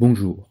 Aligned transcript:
Bonjour. 0.00 0.48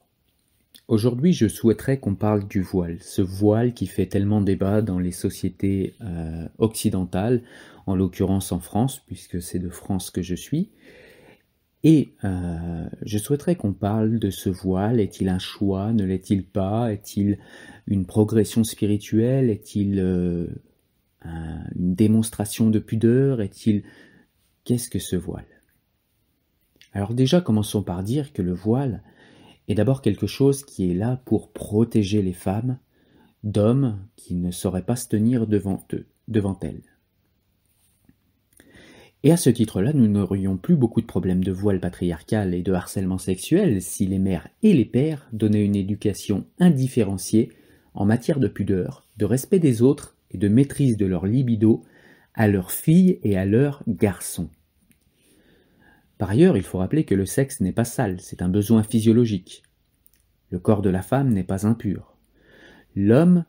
Aujourd'hui, 0.87 1.33
je 1.33 1.47
souhaiterais 1.47 1.97
qu'on 1.97 2.13
parle 2.13 2.47
du 2.47 2.61
voile, 2.61 2.99
ce 3.01 3.23
voile 3.23 3.73
qui 3.73 3.87
fait 3.87 4.05
tellement 4.05 4.41
débat 4.41 4.83
dans 4.83 4.99
les 4.99 5.11
sociétés 5.11 5.95
euh, 6.01 6.47
occidentales, 6.59 7.41
en 7.87 7.95
l'occurrence 7.95 8.51
en 8.51 8.59
France, 8.59 9.01
puisque 9.07 9.41
c'est 9.41 9.57
de 9.57 9.71
France 9.71 10.11
que 10.11 10.21
je 10.21 10.35
suis. 10.35 10.69
Et 11.83 12.13
euh, 12.23 12.87
je 13.01 13.17
souhaiterais 13.17 13.55
qu'on 13.55 13.73
parle 13.73 14.19
de 14.19 14.29
ce 14.29 14.51
voile. 14.51 14.99
Est-il 14.99 15.29
un 15.29 15.39
choix? 15.39 15.93
Ne 15.93 16.05
l'est-il 16.05 16.45
pas? 16.45 16.93
Est-il 16.93 17.39
une 17.87 18.05
progression 18.05 18.63
spirituelle? 18.63 19.49
Est-il 19.49 19.99
euh, 19.99 20.45
un- 21.23 21.63
une 21.75 21.95
démonstration 21.95 22.69
de 22.69 22.77
pudeur? 22.77 23.41
Est-il 23.41 23.81
qu'est-ce 24.63 24.89
que 24.89 24.99
ce 24.99 25.15
voile? 25.15 25.47
Alors 26.93 27.15
déjà, 27.15 27.41
commençons 27.41 27.81
par 27.81 28.03
dire 28.03 28.31
que 28.31 28.43
le 28.43 28.53
voile 28.53 29.01
est 29.69 29.75
d'abord 29.75 30.01
quelque 30.01 30.27
chose 30.27 30.65
qui 30.65 30.91
est 30.91 30.95
là 30.95 31.21
pour 31.25 31.51
protéger 31.51 32.21
les 32.21 32.33
femmes 32.33 32.77
d'hommes 33.43 33.99
qui 34.15 34.33
ne 34.35 34.51
sauraient 34.51 34.85
pas 34.85 34.95
se 34.95 35.07
tenir 35.07 35.47
devant 35.47 35.85
eux, 35.93 36.07
devant 36.27 36.59
elles. 36.61 36.81
Et 39.23 39.31
à 39.31 39.37
ce 39.37 39.49
titre-là, 39.49 39.91
nous 39.93 40.07
n'aurions 40.07 40.57
plus 40.57 40.75
beaucoup 40.75 41.01
de 41.01 41.05
problèmes 41.05 41.43
de 41.43 41.51
voile 41.51 41.79
patriarcal 41.79 42.53
et 42.53 42.61
de 42.61 42.71
harcèlement 42.71 43.17
sexuel 43.17 43.81
si 43.81 44.07
les 44.07 44.19
mères 44.19 44.47
et 44.63 44.73
les 44.73 44.85
pères 44.85 45.27
donnaient 45.33 45.65
une 45.65 45.75
éducation 45.75 46.45
indifférenciée 46.59 47.51
en 47.93 48.05
matière 48.05 48.39
de 48.39 48.47
pudeur, 48.47 49.05
de 49.17 49.25
respect 49.25 49.59
des 49.59 49.81
autres 49.81 50.15
et 50.31 50.37
de 50.37 50.47
maîtrise 50.47 50.95
de 50.95 51.05
leur 51.05 51.25
libido 51.25 51.83
à 52.33 52.47
leurs 52.47 52.71
filles 52.71 53.19
et 53.23 53.37
à 53.37 53.45
leurs 53.45 53.83
garçons. 53.87 54.49
Par 56.19 56.29
ailleurs, 56.29 56.57
il 56.57 56.63
faut 56.63 56.79
rappeler 56.79 57.05
que 57.05 57.15
le 57.15 57.25
sexe 57.25 57.61
n'est 57.61 57.71
pas 57.71 57.85
sale, 57.85 58.19
c'est 58.19 58.41
un 58.41 58.49
besoin 58.49 58.83
physiologique. 58.83 59.63
Le 60.51 60.59
corps 60.59 60.81
de 60.81 60.89
la 60.89 61.01
femme 61.01 61.29
n'est 61.29 61.45
pas 61.45 61.65
impur. 61.65 62.17
L'homme 62.93 63.45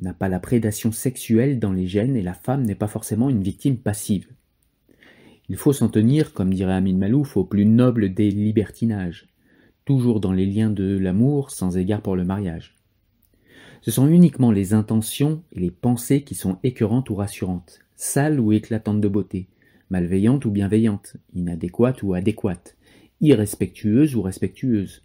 n'a 0.00 0.12
pas 0.12 0.28
la 0.28 0.40
prédation 0.40 0.90
sexuelle 0.90 1.60
dans 1.60 1.72
les 1.72 1.86
gènes 1.86 2.16
et 2.16 2.22
la 2.22 2.34
femme 2.34 2.64
n'est 2.64 2.74
pas 2.74 2.88
forcément 2.88 3.30
une 3.30 3.44
victime 3.44 3.76
passive. 3.76 4.26
Il 5.48 5.56
faut 5.56 5.72
s'en 5.72 5.88
tenir, 5.88 6.32
comme 6.32 6.52
dirait 6.52 6.74
Amin 6.74 6.96
Malouf, 6.96 7.36
au 7.36 7.44
plus 7.44 7.64
noble 7.64 8.12
des 8.12 8.32
libertinages, 8.32 9.28
toujours 9.84 10.18
dans 10.18 10.32
les 10.32 10.46
liens 10.46 10.70
de 10.70 10.98
l'amour, 10.98 11.52
sans 11.52 11.78
égard 11.78 12.02
pour 12.02 12.16
le 12.16 12.24
mariage. 12.24 12.74
Ce 13.82 13.92
sont 13.92 14.08
uniquement 14.08 14.50
les 14.50 14.74
intentions 14.74 15.44
et 15.52 15.60
les 15.60 15.70
pensées 15.70 16.22
qui 16.22 16.34
sont 16.34 16.58
écœurantes 16.64 17.08
ou 17.08 17.14
rassurantes, 17.14 17.78
sales 17.94 18.40
ou 18.40 18.50
éclatantes 18.50 19.00
de 19.00 19.08
beauté, 19.08 19.48
malveillantes 19.90 20.44
ou 20.44 20.50
bienveillantes, 20.50 21.16
inadéquates 21.34 22.02
ou 22.02 22.14
adéquates, 22.14 22.76
irrespectueuses 23.20 24.14
ou 24.14 24.22
respectueuses. 24.22 25.02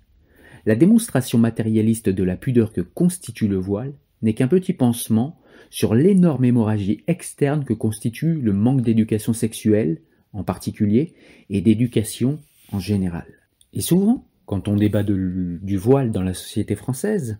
La 0.65 0.75
démonstration 0.75 1.37
matérialiste 1.37 2.09
de 2.09 2.23
la 2.23 2.37
pudeur 2.37 2.71
que 2.71 2.81
constitue 2.81 3.47
le 3.47 3.57
voile 3.57 3.93
n'est 4.21 4.33
qu'un 4.33 4.47
petit 4.47 4.73
pansement 4.73 5.39
sur 5.69 5.93
l'énorme 5.93 6.45
hémorragie 6.45 7.03
externe 7.07 7.65
que 7.65 7.73
constitue 7.73 8.35
le 8.35 8.53
manque 8.53 8.81
d'éducation 8.81 9.33
sexuelle, 9.33 10.01
en 10.33 10.43
particulier, 10.43 11.13
et 11.49 11.61
d'éducation 11.61 12.39
en 12.71 12.79
général. 12.79 13.25
Et 13.73 13.81
souvent, 13.81 14.25
quand 14.45 14.67
on 14.67 14.75
débat 14.75 15.03
du 15.03 15.77
voile 15.77 16.11
dans 16.11 16.21
la 16.21 16.33
société 16.33 16.75
française, 16.75 17.37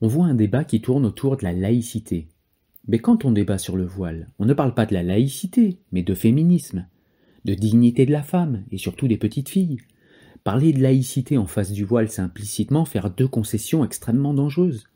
on 0.00 0.08
voit 0.08 0.26
un 0.26 0.34
débat 0.34 0.64
qui 0.64 0.80
tourne 0.80 1.06
autour 1.06 1.36
de 1.36 1.44
la 1.44 1.52
laïcité. 1.52 2.26
Mais 2.88 2.98
quand 2.98 3.24
on 3.24 3.32
débat 3.32 3.58
sur 3.58 3.76
le 3.76 3.84
voile, 3.84 4.28
on 4.38 4.44
ne 4.44 4.54
parle 4.54 4.74
pas 4.74 4.86
de 4.86 4.94
la 4.94 5.02
laïcité, 5.02 5.78
mais 5.92 6.02
de 6.02 6.14
féminisme, 6.14 6.86
de 7.44 7.54
dignité 7.54 8.06
de 8.06 8.12
la 8.12 8.22
femme, 8.22 8.64
et 8.70 8.78
surtout 8.78 9.08
des 9.08 9.16
petites 9.16 9.48
filles. 9.48 9.78
Parler 10.44 10.72
de 10.72 10.82
laïcité 10.82 11.38
en 11.38 11.46
face 11.46 11.70
du 11.70 11.84
voile, 11.84 12.08
c'est 12.08 12.22
implicitement 12.22 12.84
faire 12.84 13.10
deux 13.10 13.28
concessions 13.28 13.84
extrêmement 13.84 14.34
dangereuses. 14.34 14.88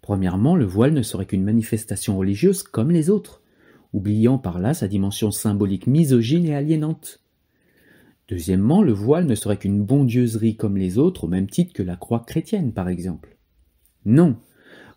Premièrement, 0.00 0.56
le 0.56 0.64
voile 0.64 0.92
ne 0.92 1.02
serait 1.02 1.26
qu'une 1.26 1.44
manifestation 1.44 2.18
religieuse 2.18 2.64
comme 2.64 2.90
les 2.90 3.08
autres, 3.08 3.42
oubliant 3.92 4.38
par 4.38 4.58
là 4.58 4.74
sa 4.74 4.88
dimension 4.88 5.30
symbolique 5.30 5.86
misogyne 5.86 6.46
et 6.46 6.54
aliénante. 6.54 7.20
Deuxièmement, 8.28 8.82
le 8.82 8.92
voile 8.92 9.26
ne 9.26 9.34
serait 9.34 9.58
qu'une 9.58 9.84
bondieuserie 9.84 10.56
comme 10.56 10.76
les 10.76 10.98
autres, 10.98 11.24
au 11.24 11.28
même 11.28 11.48
titre 11.48 11.72
que 11.72 11.82
la 11.82 11.96
croix 11.96 12.24
chrétienne, 12.26 12.72
par 12.72 12.88
exemple. 12.88 13.36
Non. 14.04 14.36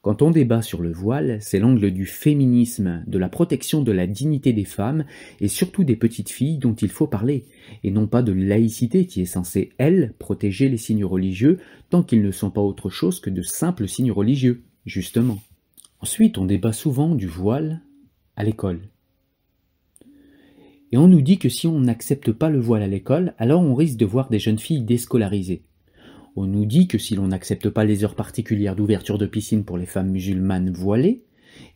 Quand 0.05 0.21
on 0.21 0.29
débat 0.29 0.61
sur 0.61 0.83
le 0.83 0.91
voile, 0.91 1.39
c'est 1.41 1.57
l'angle 1.57 1.89
du 1.89 2.05
féminisme, 2.05 3.03
de 3.07 3.17
la 3.17 3.27
protection 3.27 3.81
de 3.81 3.91
la 3.91 4.05
dignité 4.05 4.53
des 4.53 4.63
femmes 4.63 5.03
et 5.41 5.47
surtout 5.47 5.83
des 5.83 5.95
petites 5.95 6.29
filles 6.29 6.59
dont 6.59 6.75
il 6.75 6.89
faut 6.89 7.07
parler, 7.07 7.45
et 7.83 7.89
non 7.89 8.05
pas 8.05 8.21
de 8.21 8.31
laïcité 8.31 9.07
qui 9.07 9.21
est 9.21 9.25
censée, 9.25 9.71
elle, 9.79 10.13
protéger 10.19 10.69
les 10.69 10.77
signes 10.77 11.05
religieux 11.05 11.57
tant 11.89 12.03
qu'ils 12.03 12.21
ne 12.21 12.29
sont 12.29 12.51
pas 12.51 12.61
autre 12.61 12.91
chose 12.91 13.19
que 13.19 13.31
de 13.31 13.41
simples 13.41 13.87
signes 13.87 14.11
religieux, 14.11 14.61
justement. 14.85 15.41
Ensuite, 16.01 16.37
on 16.37 16.45
débat 16.45 16.71
souvent 16.71 17.15
du 17.15 17.25
voile 17.25 17.81
à 18.35 18.43
l'école. 18.43 18.81
Et 20.91 20.97
on 20.97 21.07
nous 21.07 21.21
dit 21.21 21.39
que 21.39 21.49
si 21.49 21.65
on 21.65 21.79
n'accepte 21.79 22.31
pas 22.31 22.51
le 22.51 22.59
voile 22.59 22.83
à 22.83 22.87
l'école, 22.87 23.33
alors 23.39 23.63
on 23.63 23.73
risque 23.73 23.97
de 23.97 24.05
voir 24.05 24.29
des 24.29 24.37
jeunes 24.37 24.59
filles 24.59 24.83
déscolarisées. 24.83 25.63
On 26.35 26.47
nous 26.47 26.65
dit 26.65 26.87
que 26.87 26.97
si 26.97 27.15
l'on 27.15 27.27
n'accepte 27.27 27.69
pas 27.69 27.85
les 27.85 28.03
heures 28.03 28.15
particulières 28.15 28.75
d'ouverture 28.75 29.17
de 29.17 29.25
piscine 29.25 29.63
pour 29.63 29.77
les 29.77 29.85
femmes 29.85 30.11
musulmanes 30.11 30.71
voilées, 30.71 31.23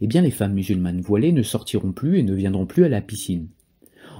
eh 0.01 0.07
bien 0.07 0.21
les 0.21 0.31
femmes 0.31 0.53
musulmanes 0.53 0.99
voilées 0.99 1.31
ne 1.31 1.43
sortiront 1.43 1.93
plus 1.93 2.19
et 2.19 2.23
ne 2.23 2.33
viendront 2.33 2.65
plus 2.65 2.83
à 2.83 2.89
la 2.89 3.01
piscine. 3.01 3.47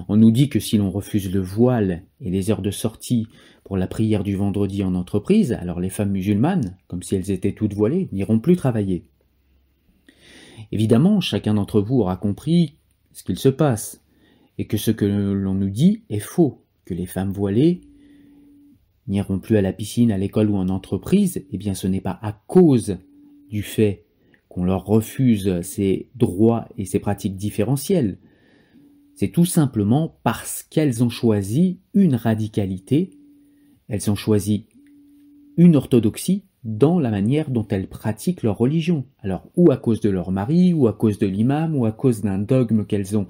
On 0.08 0.16
nous 0.16 0.32
dit 0.32 0.48
que 0.48 0.62
si 0.62 0.78
l'on 0.78 0.92
refuse 0.92 1.30
le 1.32 1.42
voile 1.42 2.04
et 2.22 2.30
les 2.30 2.52
heures 2.52 2.62
de 2.62 2.72
sortie 2.72 3.28
pour 3.66 3.76
la 3.76 3.88
prière 3.88 4.24
du 4.24 4.36
vendredi 4.36 4.82
en 4.84 4.96
entreprise, 4.96 5.52
alors 5.52 5.82
les 5.82 5.90
femmes 5.90 6.12
musulmanes, 6.12 6.78
comme 6.88 7.04
si 7.04 7.16
elles 7.16 7.32
étaient 7.32 7.52
toutes 7.52 7.74
voilées, 7.74 8.08
n'iront 8.14 8.40
plus 8.40 8.56
travailler. 8.56 9.04
Évidemment, 10.72 11.20
chacun 11.20 11.56
d'entre 11.56 11.82
vous 11.82 12.00
aura 12.00 12.16
compris 12.16 12.78
ce 13.12 13.24
qu'il 13.24 13.38
se 13.38 13.50
passe, 13.50 14.02
et 14.58 14.68
que 14.68 14.78
ce 14.78 14.92
que 14.92 15.06
l'on 15.06 15.54
nous 15.54 15.70
dit 15.70 16.04
est 16.10 16.20
faux, 16.20 16.64
que 16.86 16.94
les 16.94 17.06
femmes 17.06 17.32
voilées 17.32 17.82
n'iront 19.10 19.40
plus 19.40 19.58
à 19.58 19.62
la 19.62 19.74
piscine, 19.74 20.12
à 20.12 20.18
l'école 20.18 20.50
ou 20.50 20.56
en 20.56 20.70
entreprise, 20.70 21.46
eh 21.52 21.58
bien 21.58 21.74
ce 21.74 21.88
n'est 21.88 22.02
pas 22.02 22.20
à 22.22 22.32
cause 22.48 22.98
du 23.50 23.64
fait 23.64 24.06
qu'on 24.48 24.64
leur 24.64 24.86
refuse 24.86 25.62
ces 25.62 26.10
droits 26.16 26.68
et 26.78 26.86
ces 26.86 27.00
pratiques 27.00 27.36
différentielles. 27.36 28.20
C'est 29.16 29.32
tout 29.32 29.46
simplement 29.46 30.20
parce 30.24 30.64
qu'elles 30.64 31.04
ont 31.04 31.10
choisi 31.10 31.82
une 31.94 32.16
radicalité, 32.16 33.12
elles 33.88 34.10
ont 34.10 34.16
choisi 34.16 34.68
une 35.58 35.76
orthodoxie 35.76 36.46
dans 36.64 37.00
la 37.00 37.10
manière 37.10 37.50
dont 37.50 37.68
elles 37.68 37.88
pratiquent 37.88 38.44
leur 38.44 38.58
religion. 38.58 39.06
Alors, 39.20 39.50
ou 39.56 39.72
à 39.72 39.78
cause 39.78 40.02
de 40.02 40.10
leur 40.10 40.32
mari, 40.32 40.74
ou 40.74 40.88
à 40.88 40.94
cause 40.94 41.20
de 41.20 41.28
l'imam, 41.28 41.76
ou 41.76 41.86
à 41.86 41.92
cause 41.92 42.22
d'un 42.22 42.38
dogme 42.38 42.86
qu'elles 42.86 43.18
ont 43.18 43.28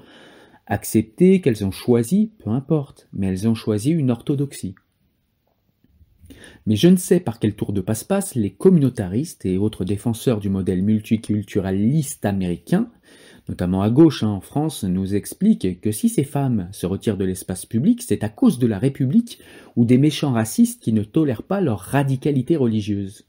accepté, 0.67 1.41
qu'elles 1.41 1.65
ont 1.65 1.71
choisi, 1.71 2.33
peu 2.39 2.49
importe, 2.51 3.07
mais 3.13 3.27
elles 3.27 3.47
ont 3.47 3.55
choisi 3.55 3.91
une 3.91 4.11
orthodoxie. 4.11 4.75
Mais 6.65 6.75
je 6.75 6.87
ne 6.87 6.95
sais 6.95 7.19
par 7.19 7.39
quel 7.39 7.55
tour 7.55 7.73
de 7.73 7.81
passe-passe 7.81 8.35
les 8.35 8.51
communautaristes 8.51 9.45
et 9.45 9.57
autres 9.57 9.85
défenseurs 9.85 10.39
du 10.39 10.49
modèle 10.49 10.83
multiculturaliste 10.83 12.25
américain, 12.25 12.89
notamment 13.47 13.81
à 13.81 13.89
gauche 13.89 14.23
hein, 14.23 14.29
en 14.29 14.41
France, 14.41 14.83
nous 14.83 15.15
expliquent 15.15 15.81
que 15.81 15.91
si 15.91 16.09
ces 16.09 16.23
femmes 16.23 16.69
se 16.71 16.85
retirent 16.85 17.17
de 17.17 17.25
l'espace 17.25 17.65
public, 17.65 18.03
c'est 18.03 18.23
à 18.23 18.29
cause 18.29 18.59
de 18.59 18.67
la 18.67 18.79
République 18.79 19.39
ou 19.75 19.85
des 19.85 19.97
méchants 19.97 20.33
racistes 20.33 20.81
qui 20.81 20.93
ne 20.93 21.03
tolèrent 21.03 21.43
pas 21.43 21.61
leur 21.61 21.79
radicalité 21.79 22.55
religieuse. 22.55 23.25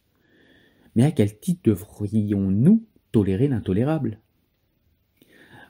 Mais 0.94 1.04
à 1.04 1.10
quel 1.10 1.38
titre 1.38 1.62
devrions-nous 1.64 2.84
tolérer 3.12 3.48
l'intolérable? 3.48 4.18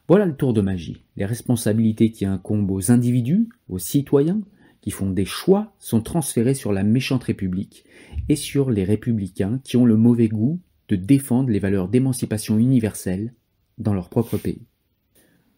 Voilà 0.09 0.27
le 0.27 0.35
tour 0.35 0.53
de 0.53 0.61
magie. 0.61 1.05
Les 1.17 1.25
responsabilités 1.25 2.11
qui 2.11 2.25
incombent 2.25 2.73
aux 2.73 2.91
individus, 2.91 3.49
aux 3.69 3.79
citoyens, 3.79 4.41
qui 4.81 4.91
font 4.91 5.11
des 5.11 5.25
choix 5.25 5.75
sont 5.79 6.01
transférés 6.01 6.55
sur 6.55 6.73
la 6.73 6.83
méchante 6.83 7.25
République 7.25 7.85
et 8.29 8.37
sur 8.37 8.71
les 8.71 8.85
républicains 8.85 9.61
qui 9.65 9.77
ont 9.77 9.85
le 9.85 9.97
mauvais 9.97 10.29
goût 10.29 10.61
de 10.89 10.97
défendre 10.97 11.51
les 11.51 11.59
valeurs 11.59 11.89
d'émancipation 11.89 12.59
universelle 12.59 13.35
dans 13.79 13.95
leur 13.95 14.09
propre 14.09 14.37
pays. 14.37 14.67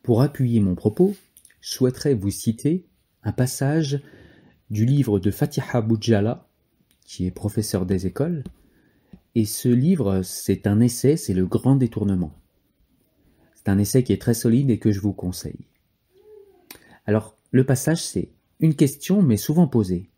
Pour 0.03 0.23
appuyer 0.23 0.61
mon 0.61 0.75
propos, 0.75 1.15
je 1.61 1.71
souhaiterais 1.71 2.15
vous 2.15 2.31
citer 2.31 2.87
un 3.23 3.33
passage 3.33 4.03
du 4.71 4.85
livre 4.85 5.21
de 5.21 5.31
Fatiha 5.31 5.81
Boudjala, 5.81 6.49
qui 7.05 7.27
est 7.27 7.31
professeur 7.31 7.87
des 7.87 8.07
écoles, 8.07 8.43
et 9.35 9.45
ce 9.45 9.69
livre, 9.69 10.23
c'est 10.23 10.67
un 10.67 10.81
essai, 10.81 11.17
c'est 11.17 11.35
le 11.35 11.47
grand 11.47 11.77
détournement. 11.77 12.33
C'est 13.55 13.69
un 13.69 13.79
essai 13.79 14.03
qui 14.03 14.13
est 14.13 14.21
très 14.21 14.35
solide 14.35 14.71
et 14.71 14.79
que 14.79 14.91
je 14.91 15.01
vous 15.01 15.13
conseille. 15.13 15.69
Alors, 17.07 17.39
le 17.51 17.65
passage, 17.65 18.03
c'est 18.03 18.31
une 18.63 18.75
question 18.75 19.23
m'est 19.23 19.37
souvent 19.37 19.67
posée. 19.67 20.09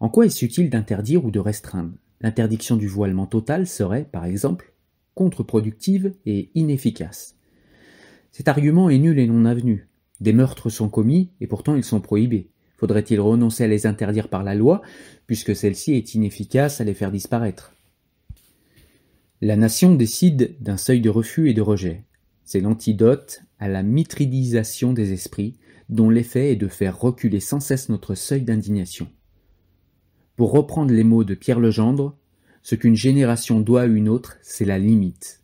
En 0.00 0.10
quoi 0.10 0.26
est-ce 0.26 0.44
utile 0.44 0.68
d'interdire 0.68 1.24
ou 1.24 1.30
de 1.30 1.40
restreindre? 1.40 1.94
L'interdiction 2.20 2.76
du 2.76 2.86
voilement 2.86 3.26
total 3.26 3.66
serait, 3.66 4.04
par 4.04 4.26
exemple, 4.26 4.74
contre-productive 5.14 6.12
et 6.26 6.50
inefficace. 6.54 7.36
Cet 8.32 8.48
argument 8.48 8.90
est 8.90 8.98
nul 8.98 9.18
et 9.18 9.26
non 9.26 9.46
avenu. 9.46 9.88
Des 10.20 10.34
meurtres 10.34 10.68
sont 10.68 10.90
commis 10.90 11.30
et 11.40 11.46
pourtant 11.46 11.74
ils 11.74 11.84
sont 11.84 12.02
prohibés. 12.02 12.50
Faudrait-il 12.76 13.18
renoncer 13.18 13.64
à 13.64 13.68
les 13.68 13.86
interdire 13.86 14.28
par 14.28 14.42
la 14.42 14.54
loi, 14.54 14.82
puisque 15.26 15.56
celle-ci 15.56 15.94
est 15.94 16.14
inefficace 16.14 16.82
à 16.82 16.84
les 16.84 16.92
faire 16.92 17.10
disparaître? 17.10 17.72
La 19.40 19.56
nation 19.56 19.94
décide 19.94 20.56
d'un 20.60 20.76
seuil 20.76 21.00
de 21.00 21.08
refus 21.08 21.48
et 21.48 21.54
de 21.54 21.62
rejet. 21.62 22.04
C'est 22.44 22.60
l'antidote 22.60 23.42
à 23.58 23.68
la 23.68 23.82
mitridisation 23.82 24.92
des 24.92 25.14
esprits, 25.14 25.56
dont 25.88 26.10
l'effet 26.10 26.52
est 26.52 26.56
de 26.56 26.68
faire 26.68 26.98
reculer 26.98 27.40
sans 27.40 27.60
cesse 27.60 27.88
notre 27.88 28.14
seuil 28.14 28.42
d'indignation. 28.42 29.08
Pour 30.36 30.52
reprendre 30.52 30.92
les 30.92 31.04
mots 31.04 31.24
de 31.24 31.34
Pierre 31.34 31.60
Legendre, 31.60 32.16
ce 32.62 32.74
qu'une 32.74 32.96
génération 32.96 33.60
doit 33.60 33.82
à 33.82 33.86
une 33.86 34.08
autre, 34.08 34.36
c'est 34.42 34.64
la 34.64 34.78
limite. 34.78 35.42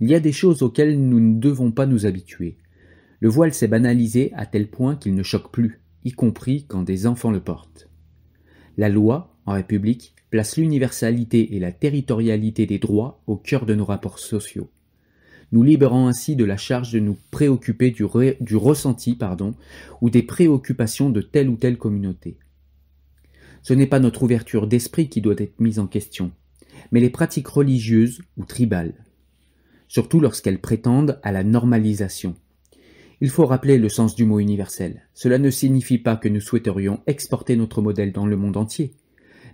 Il 0.00 0.08
y 0.10 0.14
a 0.14 0.20
des 0.20 0.32
choses 0.32 0.62
auxquelles 0.62 1.00
nous 1.00 1.20
ne 1.20 1.40
devons 1.40 1.72
pas 1.72 1.86
nous 1.86 2.06
habituer. 2.06 2.58
Le 3.20 3.28
voile 3.28 3.54
s'est 3.54 3.68
banalisé 3.68 4.32
à 4.34 4.46
tel 4.46 4.68
point 4.68 4.96
qu'il 4.96 5.14
ne 5.14 5.22
choque 5.22 5.50
plus, 5.50 5.80
y 6.04 6.12
compris 6.12 6.64
quand 6.68 6.82
des 6.82 7.06
enfants 7.06 7.30
le 7.30 7.40
portent. 7.40 7.88
La 8.76 8.88
loi, 8.88 9.36
en 9.46 9.52
République, 9.52 10.14
place 10.30 10.56
l'universalité 10.56 11.56
et 11.56 11.58
la 11.58 11.72
territorialité 11.72 12.66
des 12.66 12.78
droits 12.78 13.22
au 13.26 13.36
cœur 13.36 13.66
de 13.66 13.74
nos 13.74 13.84
rapports 13.84 14.18
sociaux 14.18 14.70
nous 15.52 15.62
libérant 15.62 16.06
ainsi 16.06 16.36
de 16.36 16.44
la 16.44 16.56
charge 16.56 16.92
de 16.92 17.00
nous 17.00 17.16
préoccuper 17.30 17.90
du, 17.90 18.04
ressenti 18.56 19.14
pardon, 19.14 19.54
ou 20.00 20.10
des 20.10 20.22
préoccupations 20.22 21.10
de 21.10 21.20
telle 21.20 21.48
ou 21.48 21.56
telle 21.56 21.78
communauté. 21.78 22.36
Ce 23.62 23.74
n'est 23.74 23.86
pas 23.86 24.00
notre 24.00 24.22
ouverture 24.22 24.66
d'esprit 24.66 25.08
qui 25.08 25.20
doit 25.20 25.34
être 25.38 25.60
mise 25.60 25.78
en 25.78 25.86
question, 25.86 26.30
mais 26.92 27.00
les 27.00 27.10
pratiques 27.10 27.48
religieuses 27.48 28.22
ou 28.36 28.44
tribales, 28.44 28.94
surtout 29.88 30.20
lorsqu'elles 30.20 30.60
prétendent 30.60 31.18
à 31.22 31.32
la 31.32 31.44
normalisation. 31.44 32.36
Il 33.20 33.28
faut 33.28 33.44
rappeler 33.44 33.76
le 33.76 33.90
sens 33.90 34.14
du 34.14 34.24
mot 34.24 34.38
universel. 34.38 35.02
Cela 35.12 35.38
ne 35.38 35.50
signifie 35.50 35.98
pas 35.98 36.16
que 36.16 36.28
nous 36.28 36.40
souhaiterions 36.40 37.00
exporter 37.06 37.54
notre 37.54 37.82
modèle 37.82 38.12
dans 38.12 38.24
le 38.24 38.36
monde 38.36 38.56
entier, 38.56 38.94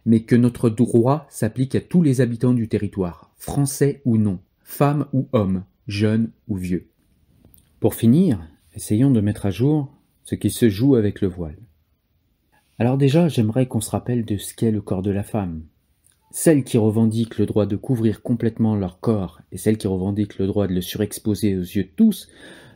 mais 0.04 0.20
que 0.20 0.36
notre 0.36 0.70
droit 0.70 1.26
s'applique 1.30 1.74
à 1.74 1.80
tous 1.80 2.00
les 2.00 2.20
habitants 2.20 2.54
du 2.54 2.68
territoire, 2.68 3.32
français 3.38 4.02
ou 4.04 4.18
non, 4.18 4.38
femmes 4.62 5.06
ou 5.12 5.28
hommes, 5.32 5.64
jeune 5.86 6.30
ou 6.48 6.56
vieux. 6.56 6.88
Pour 7.80 7.94
finir, 7.94 8.40
essayons 8.74 9.10
de 9.10 9.20
mettre 9.20 9.46
à 9.46 9.50
jour 9.50 9.92
ce 10.24 10.34
qui 10.34 10.50
se 10.50 10.68
joue 10.68 10.96
avec 10.96 11.20
le 11.20 11.28
voile. 11.28 11.58
Alors 12.78 12.98
déjà, 12.98 13.28
j'aimerais 13.28 13.66
qu'on 13.66 13.80
se 13.80 13.90
rappelle 13.90 14.24
de 14.24 14.36
ce 14.36 14.54
qu'est 14.54 14.70
le 14.70 14.80
corps 14.80 15.02
de 15.02 15.10
la 15.10 15.22
femme. 15.22 15.62
Celles 16.30 16.64
qui 16.64 16.76
revendiquent 16.76 17.38
le 17.38 17.46
droit 17.46 17.66
de 17.66 17.76
couvrir 17.76 18.22
complètement 18.22 18.74
leur 18.74 19.00
corps 19.00 19.40
et 19.52 19.56
celles 19.56 19.78
qui 19.78 19.86
revendiquent 19.86 20.38
le 20.38 20.46
droit 20.46 20.66
de 20.66 20.74
le 20.74 20.82
surexposer 20.82 21.56
aux 21.56 21.62
yeux 21.62 21.84
de 21.84 21.92
tous 21.96 22.28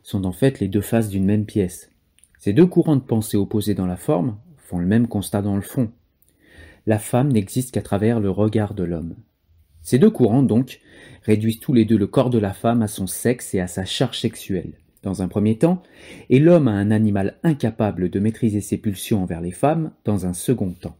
sont 0.02 0.24
en 0.24 0.32
fait 0.32 0.60
les 0.60 0.68
deux 0.68 0.80
faces 0.80 1.08
d'une 1.08 1.26
même 1.26 1.44
pièce. 1.44 1.90
Ces 2.38 2.52
deux 2.52 2.66
courants 2.66 2.96
de 2.96 3.02
pensée 3.02 3.36
opposés 3.36 3.74
dans 3.74 3.86
la 3.86 3.98
forme 3.98 4.38
font 4.56 4.78
le 4.78 4.86
même 4.86 5.08
constat 5.08 5.42
dans 5.42 5.56
le 5.56 5.62
fond. 5.62 5.90
La 6.86 6.98
femme 6.98 7.30
n'existe 7.30 7.72
qu'à 7.72 7.82
travers 7.82 8.20
le 8.20 8.30
regard 8.30 8.72
de 8.72 8.84
l'homme. 8.84 9.16
Ces 9.82 9.98
deux 9.98 10.10
courants, 10.10 10.42
donc, 10.42 10.80
réduisent 11.22 11.60
tous 11.60 11.72
les 11.72 11.84
deux 11.84 11.98
le 11.98 12.06
corps 12.06 12.30
de 12.30 12.38
la 12.38 12.52
femme 12.52 12.82
à 12.82 12.88
son 12.88 13.06
sexe 13.06 13.54
et 13.54 13.60
à 13.60 13.66
sa 13.66 13.84
charge 13.84 14.20
sexuelle, 14.20 14.72
dans 15.02 15.22
un 15.22 15.28
premier 15.28 15.58
temps, 15.58 15.82
et 16.28 16.38
l'homme 16.38 16.68
à 16.68 16.72
un 16.72 16.90
animal 16.90 17.38
incapable 17.42 18.10
de 18.10 18.20
maîtriser 18.20 18.60
ses 18.60 18.76
pulsions 18.76 19.22
envers 19.22 19.40
les 19.40 19.52
femmes, 19.52 19.92
dans 20.04 20.26
un 20.26 20.32
second 20.32 20.72
temps. 20.72 20.96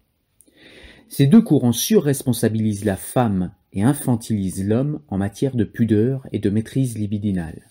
Ces 1.09 1.27
deux 1.27 1.43
courants 1.43 1.73
surresponsabilisent 1.73 2.85
la 2.85 2.97
femme 2.97 3.53
et 3.73 3.83
infantilisent 3.83 4.67
l'homme 4.67 5.01
en 5.09 5.19
matière 5.19 5.57
de 5.57 5.65
pudeur 5.65 6.27
et 6.33 6.39
de 6.39 6.51
maîtrise 6.51 6.97
libidinale. 6.97 7.63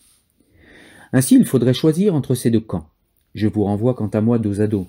Ainsi, 1.13 1.35
il 1.35 1.45
faudrait 1.45 1.73
choisir 1.73 2.13
entre 2.13 2.35
ces 2.35 2.51
deux 2.51 2.59
camps. 2.59 2.89
Je 3.33 3.47
vous 3.47 3.63
renvoie 3.63 3.93
quant 3.93 4.07
à 4.07 4.21
moi 4.21 4.39
dos 4.39 4.61
à 4.61 4.67
dos. 4.67 4.87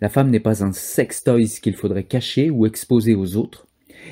La 0.00 0.08
femme 0.08 0.30
n'est 0.30 0.40
pas 0.40 0.64
un 0.64 0.72
sex 0.72 1.24
toys 1.24 1.60
qu'il 1.62 1.74
faudrait 1.74 2.04
cacher 2.04 2.50
ou 2.50 2.66
exposer 2.66 3.14
aux 3.14 3.36
autres, 3.36 3.65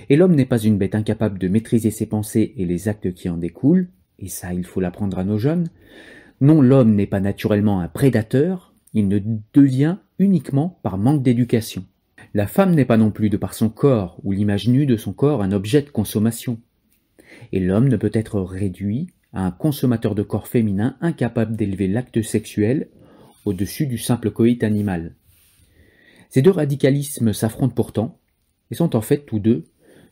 et 0.09 0.17
l'homme 0.17 0.35
n'est 0.35 0.45
pas 0.45 0.59
une 0.59 0.79
bête 0.79 0.95
incapable 0.95 1.39
de 1.39 1.49
maîtriser 1.49 1.91
ses 1.91 2.07
pensées 2.07 2.55
et 2.57 2.65
les 2.65 2.89
actes 2.89 3.13
qui 3.13 3.29
en 3.29 3.37
découlent, 3.37 3.89
et 4.19 4.29
ça 4.29 4.53
il 4.55 4.65
faut 4.65 4.81
l'apprendre 4.81 5.19
à 5.19 5.25
nos 5.25 5.39
jeunes. 5.39 5.69
Non, 6.41 6.61
l'homme 6.61 6.95
n'est 6.95 7.07
pas 7.07 7.21
naturellement 7.21 7.81
un 7.81 7.89
prédateur, 7.89 8.75
il 8.93 9.09
ne 9.09 9.19
devient 9.53 9.97
uniquement 10.19 10.79
par 10.83 10.99
manque 10.99 11.23
d'éducation. 11.23 11.85
La 12.33 12.47
femme 12.47 12.75
n'est 12.75 12.85
pas 12.85 12.97
non 12.97 13.11
plus 13.11 13.31
de 13.31 13.37
par 13.37 13.55
son 13.55 13.69
corps 13.69 14.19
ou 14.25 14.33
l'image 14.33 14.69
nue 14.69 14.87
de 14.87 14.97
son 14.97 15.13
corps 15.13 15.43
un 15.43 15.53
objet 15.53 15.83
de 15.83 15.91
consommation. 15.91 16.59
Et 17.53 17.61
l'homme 17.61 17.89
ne 17.89 17.97
peut 17.97 18.11
être 18.13 18.41
réduit 18.41 19.09
à 19.33 19.45
un 19.47 19.51
consommateur 19.51 20.15
de 20.15 20.23
corps 20.23 20.49
féminin 20.49 20.97
incapable 21.01 21.57
d'élever 21.57 21.89
l'acte 21.89 22.23
sexuel 22.23 22.89
au-dessus 23.45 23.87
du 23.87 23.99
simple 23.99 24.31
coït 24.31 24.63
animal. 24.65 25.15
Ces 26.31 26.43
deux 26.43 26.51
radicalismes 26.51 27.33
s'affrontent 27.33 27.75
pourtant, 27.75 28.19
et 28.71 28.75
sont 28.75 28.97
en 28.97 29.01
fait 29.01 29.27
tous 29.27 29.39
deux 29.39 29.65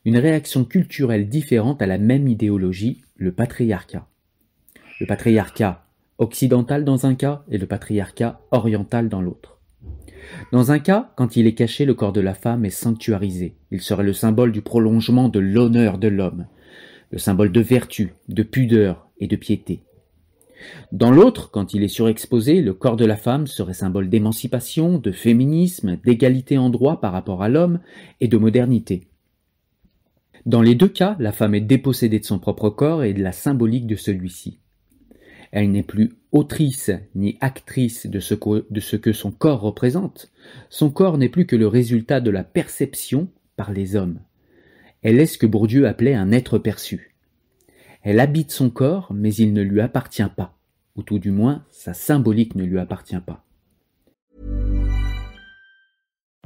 une 0.04 0.18
réaction 0.18 0.64
culturelle 0.64 1.28
différente 1.28 1.80
à 1.80 1.86
la 1.86 1.98
même 1.98 2.26
idéologie, 2.26 3.02
le 3.16 3.32
patriarcat. 3.32 4.08
Le 5.00 5.06
patriarcat 5.06 5.84
occidental 6.18 6.84
dans 6.84 7.06
un 7.06 7.14
cas 7.14 7.44
et 7.50 7.58
le 7.58 7.66
patriarcat 7.66 8.40
oriental 8.50 9.08
dans 9.08 9.22
l'autre. 9.22 9.58
Dans 10.52 10.70
un 10.70 10.78
cas, 10.78 11.12
quand 11.16 11.36
il 11.36 11.46
est 11.46 11.54
caché, 11.54 11.84
le 11.84 11.94
corps 11.94 12.12
de 12.12 12.20
la 12.20 12.34
femme 12.34 12.64
est 12.64 12.70
sanctuarisé. 12.70 13.54
Il 13.70 13.80
serait 13.80 14.04
le 14.04 14.12
symbole 14.12 14.52
du 14.52 14.62
prolongement 14.62 15.28
de 15.28 15.40
l'honneur 15.40 15.98
de 15.98 16.08
l'homme, 16.08 16.46
le 17.10 17.18
symbole 17.18 17.52
de 17.52 17.60
vertu, 17.60 18.14
de 18.28 18.42
pudeur 18.42 19.08
et 19.18 19.26
de 19.26 19.36
piété. 19.36 19.82
Dans 20.92 21.10
l'autre, 21.10 21.50
quand 21.50 21.74
il 21.74 21.82
est 21.82 21.88
surexposé, 21.88 22.60
le 22.60 22.72
corps 22.72 22.96
de 22.96 23.04
la 23.04 23.16
femme 23.16 23.48
serait 23.48 23.74
symbole 23.74 24.08
d'émancipation, 24.08 24.98
de 24.98 25.10
féminisme, 25.10 25.96
d'égalité 26.04 26.56
en 26.58 26.70
droit 26.70 27.00
par 27.00 27.12
rapport 27.12 27.42
à 27.42 27.48
l'homme 27.48 27.80
et 28.20 28.28
de 28.28 28.36
modernité. 28.36 29.08
Dans 30.44 30.62
les 30.62 30.74
deux 30.74 30.88
cas, 30.88 31.16
la 31.20 31.30
femme 31.30 31.54
est 31.54 31.60
dépossédée 31.60 32.18
de 32.18 32.24
son 32.24 32.40
propre 32.40 32.68
corps 32.68 33.04
et 33.04 33.14
de 33.14 33.22
la 33.22 33.32
symbolique 33.32 33.86
de 33.86 33.94
celui-ci. 33.94 34.58
Elle 35.52 35.70
n'est 35.70 35.84
plus 35.84 36.14
autrice 36.32 36.90
ni 37.14 37.36
actrice 37.40 38.06
de 38.06 38.18
ce, 38.18 38.34
que, 38.34 39.12
son 39.12 39.30
corps 39.30 39.60
représente. 39.60 40.32
Son 40.68 40.90
corps 40.90 41.18
n'est 41.18 41.28
plus 41.28 41.46
que 41.46 41.56
le 41.56 41.68
résultat 41.68 42.20
de 42.20 42.30
la 42.30 42.42
perception 42.42 43.28
par 43.56 43.72
les 43.72 43.94
hommes. 43.94 44.18
Elle 45.02 45.20
est 45.20 45.26
ce 45.26 45.38
que 45.38 45.46
Bourdieu 45.46 45.86
appelait 45.86 46.14
un 46.14 46.32
être 46.32 46.58
perçu. 46.58 47.14
Elle 48.02 48.18
habite 48.18 48.50
son 48.50 48.70
corps, 48.70 49.12
mais 49.14 49.32
il 49.34 49.52
ne 49.52 49.62
lui 49.62 49.80
appartient 49.80 50.22
pas, 50.36 50.58
ou 50.96 51.02
tout 51.02 51.18
du 51.18 51.30
moins 51.30 51.64
sa 51.70 51.94
symbolique 51.94 52.56
ne 52.56 52.64
lui 52.64 52.78
appartient 52.78 53.20
pas. 53.24 53.44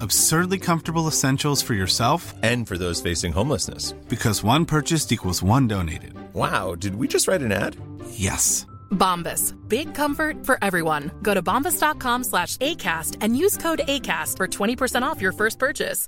Absurdly 0.00 0.58
comfortable 0.58 1.08
essentials 1.08 1.62
for 1.62 1.74
yourself 1.74 2.34
And 2.42 2.66
for 2.66 2.78
those 2.78 3.00
facing 3.02 3.32
homelessness. 3.32 3.92
because 4.08 4.44
one 4.44 4.64
purchased 4.64 5.12
equals 5.12 5.42
one 5.42 5.66
donated. 5.68 6.12
Wow, 6.34 6.74
did 6.74 6.94
we 6.94 7.08
just 7.08 7.26
write 7.28 7.42
an 7.42 7.52
ad? 7.52 7.76
Yes. 8.12 8.66
Bombas. 8.90 9.54
Big 9.68 9.92
comfort 9.94 10.44
for 10.46 10.58
everyone. 10.62 11.10
Go 11.22 11.34
to 11.34 11.42
bombas.com 11.42 12.24
slash 12.24 12.56
ACAST 12.58 13.16
and 13.20 13.36
use 13.36 13.56
code 13.58 13.80
ACAST 13.88 14.36
for 14.36 14.46
20% 14.46 15.02
off 15.02 15.20
your 15.20 15.32
first 15.32 15.58
purchase. 15.58 16.06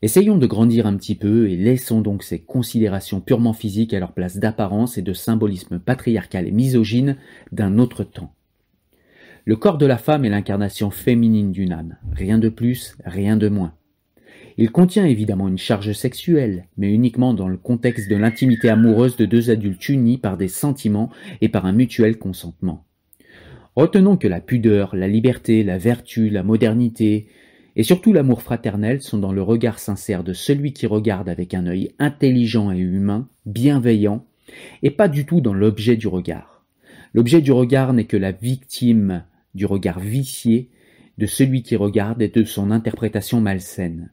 Essayons 0.00 0.38
de 0.38 0.46
grandir 0.46 0.86
un 0.86 0.96
petit 0.96 1.16
peu 1.16 1.50
et 1.50 1.56
laissons 1.56 2.00
donc 2.00 2.22
ces 2.22 2.38
considérations 2.40 3.20
purement 3.20 3.52
physiques 3.52 3.92
à 3.94 3.98
leur 3.98 4.12
place 4.12 4.36
d'apparence 4.36 4.96
et 4.96 5.02
de 5.02 5.12
symbolisme 5.12 5.80
patriarcal 5.80 6.46
et 6.46 6.52
misogyne 6.52 7.16
d'un 7.50 7.78
autre 7.78 8.04
temps. 8.04 8.32
Le 9.48 9.56
corps 9.56 9.78
de 9.78 9.86
la 9.86 9.96
femme 9.96 10.26
est 10.26 10.28
l'incarnation 10.28 10.90
féminine 10.90 11.52
d'une 11.52 11.72
âme, 11.72 11.96
rien 12.12 12.36
de 12.36 12.50
plus, 12.50 12.98
rien 13.06 13.38
de 13.38 13.48
moins. 13.48 13.72
Il 14.58 14.70
contient 14.70 15.06
évidemment 15.06 15.48
une 15.48 15.56
charge 15.56 15.92
sexuelle, 15.94 16.66
mais 16.76 16.92
uniquement 16.92 17.32
dans 17.32 17.48
le 17.48 17.56
contexte 17.56 18.10
de 18.10 18.16
l'intimité 18.16 18.68
amoureuse 18.68 19.16
de 19.16 19.24
deux 19.24 19.48
adultes 19.48 19.88
unis 19.88 20.18
par 20.18 20.36
des 20.36 20.48
sentiments 20.48 21.08
et 21.40 21.48
par 21.48 21.64
un 21.64 21.72
mutuel 21.72 22.18
consentement. 22.18 22.84
Retenons 23.74 24.18
que 24.18 24.28
la 24.28 24.42
pudeur, 24.42 24.94
la 24.94 25.08
liberté, 25.08 25.64
la 25.64 25.78
vertu, 25.78 26.28
la 26.28 26.42
modernité, 26.42 27.28
et 27.74 27.84
surtout 27.84 28.12
l'amour 28.12 28.42
fraternel 28.42 29.00
sont 29.00 29.16
dans 29.16 29.32
le 29.32 29.40
regard 29.40 29.78
sincère 29.78 30.24
de 30.24 30.34
celui 30.34 30.74
qui 30.74 30.86
regarde 30.86 31.30
avec 31.30 31.54
un 31.54 31.66
œil 31.66 31.94
intelligent 31.98 32.70
et 32.70 32.80
humain, 32.80 33.30
bienveillant, 33.46 34.26
et 34.82 34.90
pas 34.90 35.08
du 35.08 35.24
tout 35.24 35.40
dans 35.40 35.54
l'objet 35.54 35.96
du 35.96 36.06
regard. 36.06 36.66
L'objet 37.14 37.40
du 37.40 37.50
regard 37.50 37.94
n'est 37.94 38.04
que 38.04 38.18
la 38.18 38.32
victime 38.32 39.24
du 39.58 39.66
regard 39.66 40.00
vicié 40.00 40.70
de 41.18 41.26
celui 41.26 41.62
qui 41.62 41.76
regarde 41.76 42.22
et 42.22 42.28
de 42.28 42.44
son 42.44 42.70
interprétation 42.70 43.40
malsaine. 43.42 44.10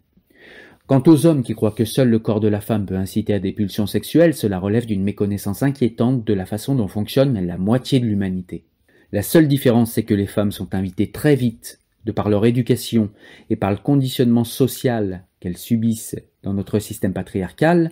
Quant 0.87 1.03
aux 1.07 1.25
hommes 1.25 1.43
qui 1.43 1.53
croient 1.53 1.71
que 1.71 1.85
seul 1.85 2.09
le 2.09 2.19
corps 2.19 2.39
de 2.39 2.47
la 2.47 2.61
femme 2.61 2.85
peut 2.85 2.97
inciter 2.97 3.33
à 3.33 3.39
des 3.39 3.53
pulsions 3.53 3.87
sexuelles, 3.87 4.33
cela 4.33 4.59
relève 4.59 4.85
d'une 4.85 5.03
méconnaissance 5.03 5.63
inquiétante 5.63 6.25
de 6.25 6.33
la 6.33 6.45
façon 6.45 6.75
dont 6.75 6.87
fonctionne 6.87 7.39
la 7.39 7.57
moitié 7.57 7.99
de 7.99 8.05
l'humanité. 8.05 8.65
La 9.11 9.21
seule 9.21 9.47
différence, 9.47 9.93
c'est 9.93 10.03
que 10.03 10.13
les 10.13 10.27
femmes 10.27 10.51
sont 10.51 10.75
invitées 10.75 11.11
très 11.11 11.35
vite, 11.35 11.79
de 12.05 12.11
par 12.11 12.29
leur 12.29 12.45
éducation 12.45 13.09
et 13.49 13.55
par 13.55 13.71
le 13.71 13.77
conditionnement 13.77 14.43
social 14.43 15.25
qu'elles 15.39 15.57
subissent 15.57 16.17
dans 16.43 16.53
notre 16.53 16.79
système 16.79 17.13
patriarcal, 17.13 17.91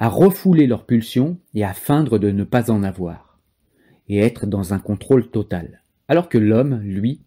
à 0.00 0.08
refouler 0.08 0.66
leurs 0.66 0.86
pulsions 0.86 1.38
et 1.54 1.64
à 1.64 1.74
feindre 1.74 2.18
de 2.18 2.30
ne 2.30 2.44
pas 2.44 2.70
en 2.70 2.82
avoir, 2.82 3.38
et 4.08 4.18
être 4.18 4.46
dans 4.46 4.72
un 4.72 4.78
contrôle 4.78 5.30
total 5.30 5.82
alors 6.08 6.28
que 6.28 6.38
l'homme, 6.38 6.80
lui, 6.82 7.20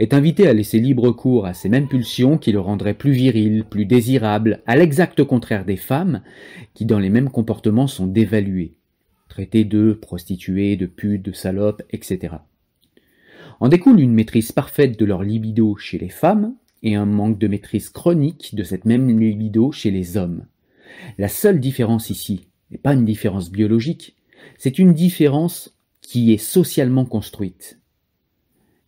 est 0.00 0.14
invité 0.14 0.48
à 0.48 0.54
laisser 0.54 0.80
libre 0.80 1.12
cours 1.12 1.44
à 1.44 1.52
ces 1.52 1.68
mêmes 1.68 1.86
pulsions 1.86 2.38
qui 2.38 2.52
le 2.52 2.60
rendraient 2.60 2.94
plus 2.94 3.12
viril, 3.12 3.64
plus 3.68 3.84
désirable, 3.84 4.62
à 4.66 4.74
l'exact 4.74 5.22
contraire 5.24 5.66
des 5.66 5.76
femmes, 5.76 6.22
qui 6.72 6.86
dans 6.86 6.98
les 6.98 7.10
mêmes 7.10 7.28
comportements 7.28 7.86
sont 7.86 8.06
dévaluées, 8.06 8.72
traitées 9.28 9.64
de 9.64 9.92
prostituées, 9.92 10.76
de 10.76 10.86
putes, 10.86 11.22
de 11.22 11.32
salopes, 11.32 11.82
etc. 11.90 12.36
En 13.60 13.68
découle 13.68 14.00
une 14.00 14.14
maîtrise 14.14 14.52
parfaite 14.52 14.98
de 14.98 15.04
leur 15.04 15.22
libido 15.22 15.76
chez 15.76 15.98
les 15.98 16.08
femmes 16.08 16.54
et 16.82 16.94
un 16.94 17.04
manque 17.04 17.38
de 17.38 17.46
maîtrise 17.46 17.90
chronique 17.90 18.54
de 18.54 18.64
cette 18.64 18.86
même 18.86 19.20
libido 19.20 19.70
chez 19.70 19.90
les 19.90 20.16
hommes. 20.16 20.46
La 21.18 21.28
seule 21.28 21.60
différence 21.60 22.08
ici 22.08 22.46
n'est 22.70 22.78
pas 22.78 22.94
une 22.94 23.04
différence 23.04 23.50
biologique, 23.50 24.16
c'est 24.56 24.78
une 24.78 24.94
différence 24.94 25.76
qui 26.00 26.32
est 26.32 26.38
socialement 26.38 27.04
construite. 27.04 27.79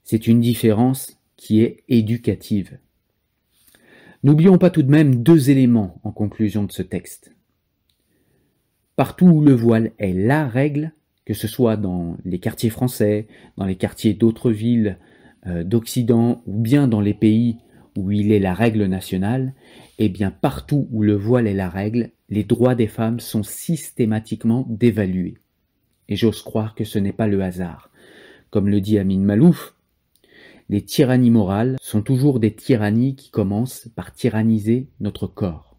C'est 0.04 0.26
une 0.26 0.40
différence 0.40 1.18
qui 1.37 1.62
est 1.62 1.85
éducative. 1.88 2.78
N'oublions 4.25 4.59
pas 4.59 4.71
tout 4.71 4.82
de 4.82 4.90
même 4.90 5.23
deux 5.23 5.50
éléments 5.50 6.00
en 6.04 6.12
conclusion 6.12 6.64
de 6.64 6.73
ce 6.73 6.82
texte. 6.82 7.35
Partout 8.97 9.26
où 9.26 9.40
le 9.40 9.54
voile 9.54 9.92
est 9.99 10.12
la 10.12 10.47
règle, 10.47 10.92
que 11.25 11.35
ce 11.35 11.49
soit 11.49 11.76
dans 11.76 12.16
les 12.25 12.38
quartiers 12.38 12.71
français, 12.71 13.26
dans 13.56 13.66
les 13.66 13.76
quartiers 13.76 14.14
d'autres 14.14 14.52
villes 14.52 14.99
euh, 15.47 15.64
d'Occident 15.64 16.42
ou 16.47 16.61
bien 16.61 16.87
dans 16.87 17.00
les 17.00 17.14
pays 17.14 17.56
où 17.97 18.11
il 18.11 18.32
est 18.32 18.38
la 18.38 18.54
règle 18.54 18.87
nationale, 18.87 19.54
eh 19.99 20.09
bien 20.09 20.30
partout 20.30 20.88
où 20.92 21.02
le 21.02 21.14
voile 21.14 21.47
est 21.47 21.54
la 21.54 21.68
règle, 21.68 22.11
les 22.28 22.44
droits 22.44 22.75
des 22.75 22.87
femmes 22.87 23.21
sont 23.21 23.42
systématiquement 23.42 24.66
dévalués. 24.68 25.38
Et 26.09 26.16
j'ose 26.16 26.42
croire 26.42 26.75
que 26.75 26.85
ce 26.85 26.99
n'est 26.99 27.12
pas 27.12 27.26
le 27.26 27.42
hasard. 27.42 27.90
Comme 28.50 28.68
le 28.68 28.80
dit 28.80 28.99
Amin 28.99 29.21
Malouf, 29.21 29.75
les 30.69 30.83
tyrannies 30.83 31.31
morales 31.31 31.76
sont 31.81 32.02
toujours 32.02 32.40
des 32.40 32.54
tyrannies 32.54 33.16
qui 33.16 33.31
commencent 33.31 33.88
par 33.95 34.12
tyranniser 34.12 34.88
notre 35.00 35.26
corps. 35.26 35.76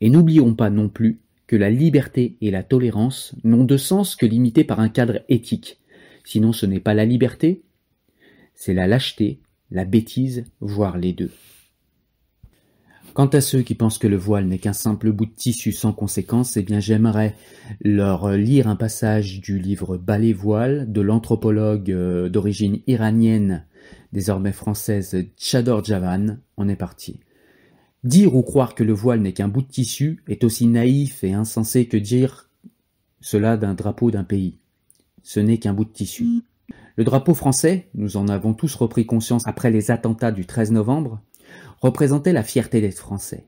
Et 0.00 0.10
n'oublions 0.10 0.54
pas 0.54 0.70
non 0.70 0.88
plus 0.88 1.20
que 1.46 1.56
la 1.56 1.70
liberté 1.70 2.36
et 2.40 2.50
la 2.50 2.62
tolérance 2.62 3.34
n'ont 3.44 3.64
de 3.64 3.76
sens 3.76 4.16
que 4.16 4.26
limitées 4.26 4.64
par 4.64 4.80
un 4.80 4.88
cadre 4.88 5.20
éthique. 5.28 5.78
Sinon 6.24 6.52
ce 6.52 6.66
n'est 6.66 6.80
pas 6.80 6.94
la 6.94 7.04
liberté, 7.04 7.62
c'est 8.54 8.74
la 8.74 8.86
lâcheté, 8.86 9.40
la 9.70 9.84
bêtise, 9.84 10.44
voire 10.60 10.98
les 10.98 11.12
deux. 11.12 11.30
Quant 13.16 13.26
à 13.28 13.40
ceux 13.40 13.62
qui 13.62 13.74
pensent 13.74 13.96
que 13.96 14.06
le 14.06 14.16
voile 14.18 14.46
n'est 14.46 14.58
qu'un 14.58 14.74
simple 14.74 15.10
bout 15.10 15.24
de 15.24 15.34
tissu 15.34 15.72
sans 15.72 15.94
conséquence, 15.94 16.58
eh 16.58 16.62
bien 16.62 16.80
j'aimerais 16.80 17.34
leur 17.80 18.32
lire 18.32 18.68
un 18.68 18.76
passage 18.76 19.40
du 19.40 19.58
livre 19.58 19.96
Ballet 19.96 20.34
voile 20.34 20.92
de 20.92 21.00
l'anthropologue 21.00 21.90
euh, 21.90 22.28
d'origine 22.28 22.80
iranienne, 22.86 23.64
désormais 24.12 24.52
française, 24.52 25.16
Chador 25.36 25.84
Javan. 25.84 26.38
On 26.56 26.68
est 26.68 26.76
parti. 26.76 27.20
Dire 28.04 28.34
ou 28.34 28.42
croire 28.42 28.74
que 28.74 28.84
le 28.84 28.92
voile 28.92 29.20
n'est 29.20 29.32
qu'un 29.32 29.48
bout 29.48 29.62
de 29.62 29.68
tissu 29.68 30.22
est 30.28 30.44
aussi 30.44 30.66
naïf 30.66 31.24
et 31.24 31.32
insensé 31.32 31.86
que 31.86 31.96
dire 31.96 32.48
cela 33.20 33.56
d'un 33.56 33.74
drapeau 33.74 34.10
d'un 34.10 34.24
pays. 34.24 34.58
Ce 35.22 35.40
n'est 35.40 35.58
qu'un 35.58 35.74
bout 35.74 35.84
de 35.84 35.92
tissu. 35.92 36.24
Le 36.96 37.04
drapeau 37.04 37.34
français, 37.34 37.88
nous 37.94 38.16
en 38.16 38.28
avons 38.28 38.54
tous 38.54 38.74
repris 38.74 39.06
conscience 39.06 39.46
après 39.46 39.70
les 39.70 39.90
attentats 39.90 40.32
du 40.32 40.46
13 40.46 40.70
novembre, 40.72 41.20
représentait 41.80 42.32
la 42.32 42.42
fierté 42.42 42.80
des 42.80 42.90
Français. 42.90 43.46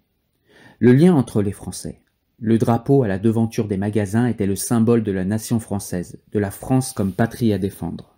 Le 0.80 0.92
lien 0.92 1.14
entre 1.14 1.40
les 1.40 1.52
Français. 1.52 2.02
Le 2.40 2.58
drapeau 2.58 3.02
à 3.02 3.08
la 3.08 3.18
devanture 3.18 3.66
des 3.66 3.76
magasins 3.76 4.26
était 4.26 4.46
le 4.46 4.54
symbole 4.54 5.02
de 5.02 5.12
la 5.12 5.24
nation 5.24 5.60
française, 5.60 6.20
de 6.32 6.38
la 6.38 6.50
France 6.50 6.92
comme 6.92 7.12
patrie 7.12 7.52
à 7.52 7.58
défendre. 7.58 8.17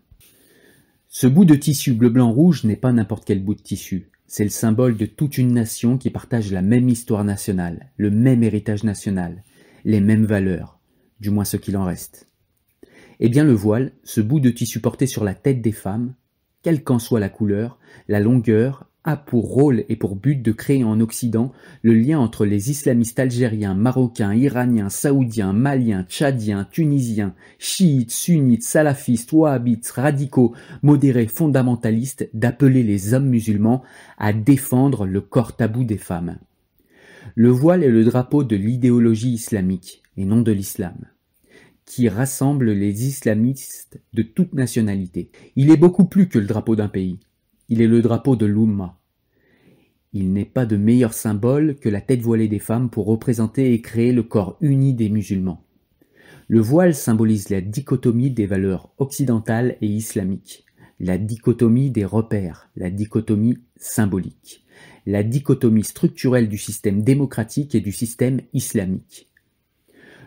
Ce 1.13 1.27
bout 1.27 1.45
de 1.45 1.57
tissu 1.57 1.93
bleu-blanc-rouge 1.93 2.63
n'est 2.63 2.77
pas 2.77 2.93
n'importe 2.93 3.25
quel 3.25 3.43
bout 3.43 3.57
de 3.57 3.61
tissu. 3.61 4.13
C'est 4.29 4.45
le 4.45 4.49
symbole 4.49 4.97
de 4.97 5.07
toute 5.07 5.39
une 5.39 5.53
nation 5.53 5.99
qui 5.99 6.09
partage 6.09 6.53
la 6.53 6.63
même 6.63 6.89
histoire 6.89 7.25
nationale, 7.25 7.91
le 7.97 8.13
même 8.13 8.45
héritage 8.45 8.85
national, 8.85 9.43
les 9.85 10.01
mêmes 10.01 10.25
valeurs, 10.25 10.79
du 11.19 11.31
moins 11.31 11.45
ce 11.45 11.57
qu'il 11.57 11.77
en 11.77 11.83
reste. 11.83 12.29
Eh 13.19 13.29
bien 13.29 13.43
le 13.43 13.55
voile, 13.55 13.91
ce 14.05 14.21
bout 14.21 14.39
de 14.39 14.51
tissu 14.51 14.79
porté 14.79 15.09
sur 15.09 15.25
la 15.25 15.35
tête 15.35 15.61
des 15.61 15.73
femmes, 15.73 16.15
quelle 16.63 16.85
qu'en 16.85 17.01
soit 17.01 17.19
la 17.19 17.29
couleur, 17.29 17.81
la 18.07 18.21
longueur, 18.21 18.89
a 19.05 19.17
pour 19.17 19.49
rôle 19.49 19.85
et 19.89 19.97
pour 19.97 20.17
but 20.17 20.43
de 20.43 20.53
créer 20.53 20.85
en 20.85 21.01
Occident 21.01 21.53
le 21.83 21.95
lien 21.95 22.19
entre 22.19 22.45
les 22.45 22.71
islamistes 22.71 23.19
algériens, 23.19 23.75
marocains, 23.75 24.35
iraniens, 24.35 24.91
saoudiens, 24.91 25.53
maliens, 25.53 26.05
tchadiens, 26.05 26.67
tunisiens, 26.71 27.35
chiites, 27.59 28.11
sunnites, 28.11 28.63
salafistes, 28.63 29.33
wahhabites, 29.33 29.91
radicaux, 29.91 30.55
modérés, 30.83 31.29
fondamentalistes, 31.29 32.29
d'appeler 32.35 32.83
les 32.83 33.15
hommes 33.15 33.29
musulmans 33.29 33.83
à 34.19 34.33
défendre 34.33 35.07
le 35.07 35.21
corps 35.21 35.57
tabou 35.57 35.85
des 35.85 35.99
femmes. 35.99 36.39
Le 37.35 37.49
voile 37.49 37.85
est 37.85 37.91
le 37.91 38.05
drapeau 38.05 38.45
de 38.45 38.57
l'idéologie 38.57 39.33
islamique, 39.33 40.03
et 40.17 40.25
non 40.25 40.43
de 40.43 40.53
l'islam 40.53 40.97
qui 41.87 42.09
rassemble 42.09 42.71
les 42.71 43.09
islamistes 43.09 44.01
de 44.13 44.23
toute 44.23 44.55
nationalité. 44.55 45.33
Il 45.57 45.73
est 45.73 45.77
beaucoup 45.77 46.05
plus 46.05 46.29
que 46.29 46.39
le 46.39 46.47
drapeau 46.47 46.77
d'un 46.77 46.87
pays. 46.87 47.19
Il 47.73 47.81
est 47.81 47.87
le 47.87 48.03
drapeau 48.03 48.35
de 48.35 48.47
l'Oumma. 48.47 48.99
Il 50.13 50.33
n'est 50.33 50.45
pas 50.45 50.67
de 50.67 50.77
meilleur 50.77 51.13
symbole 51.13 51.77
que 51.77 51.89
la 51.89 52.01
tête 52.01 52.21
voilée 52.21 52.49
des 52.49 52.59
femmes 52.59 52.91
pour 52.91 53.07
représenter 53.07 53.73
et 53.73 53.81
créer 53.81 54.13
le 54.13 54.25
corps 54.25 54.57
uni 54.61 54.93
des 54.93 55.09
musulmans. 55.09 55.65
Le 56.49 56.59
voile 56.59 56.97
symbolise 56.97 57.49
la 57.49 57.61
dichotomie 57.61 58.33
des 58.33 58.47
valeurs 58.47 58.93
occidentales 58.99 59.77
et 59.81 59.87
islamiques, 59.87 60.65
la 60.99 61.17
dichotomie 61.17 61.93
des 61.93 62.05
repères, 62.05 62.69
la 62.75 62.91
dichotomie 62.91 63.59
symbolique, 63.77 64.65
la 65.07 65.23
dichotomie 65.23 65.85
structurelle 65.85 66.49
du 66.49 66.59
système 66.59 67.03
démocratique 67.03 67.77
et 67.77 67.81
du 67.81 67.93
système 67.93 68.41
islamique. 68.53 69.31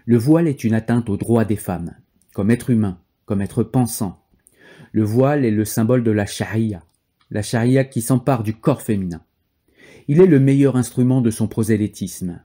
Le 0.05 0.17
voile 0.17 0.47
est 0.47 0.63
une 0.63 0.75
atteinte 0.75 1.09
aux 1.09 1.17
droits 1.17 1.43
des 1.43 1.57
femmes, 1.57 1.93
comme 2.33 2.51
être 2.51 2.69
humain, 2.69 3.01
comme 3.25 3.41
être 3.41 3.63
pensant. 3.63 4.23
Le 4.93 5.03
voile 5.03 5.43
est 5.43 5.51
le 5.51 5.65
symbole 5.65 6.03
de 6.03 6.11
la 6.11 6.25
charia, 6.25 6.85
la 7.33 7.41
charia 7.41 7.83
qui 7.83 8.01
s'empare 8.01 8.43
du 8.43 8.53
corps 8.53 8.83
féminin. 8.83 9.21
Il 10.07 10.21
est 10.21 10.27
le 10.27 10.39
meilleur 10.39 10.77
instrument 10.77 11.19
de 11.19 11.31
son 11.31 11.47
prosélytisme. 11.47 12.41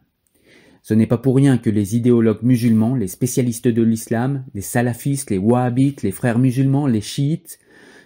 Ce 0.83 0.95
n'est 0.95 1.07
pas 1.07 1.19
pour 1.19 1.37
rien 1.37 1.59
que 1.59 1.69
les 1.69 1.95
idéologues 1.95 2.43
musulmans, 2.43 2.95
les 2.95 3.09
spécialistes 3.09 3.69
de 3.69 3.83
l'islam, 3.83 4.45
les 4.55 4.63
salafistes, 4.63 5.31
les 5.31 5.37
wahhabites, 5.37 6.03
les 6.03 6.11
frères 6.11 6.39
musulmans, 6.39 6.87
les 6.87 7.03
chiites, 7.03 7.59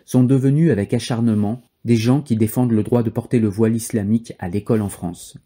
sont 0.04 0.24
devenus 0.24 0.72
avec 0.72 0.92
acharnement 0.92 1.62
des 1.84 1.94
gens 1.96 2.20
qui 2.20 2.34
défendent 2.34 2.72
le 2.72 2.82
droit 2.82 3.04
de 3.04 3.10
porter 3.10 3.38
le 3.38 3.48
voile 3.48 3.76
islamique 3.76 4.32
à 4.40 4.48
l'école 4.48 4.82
en 4.82 4.88
France. 4.88 5.38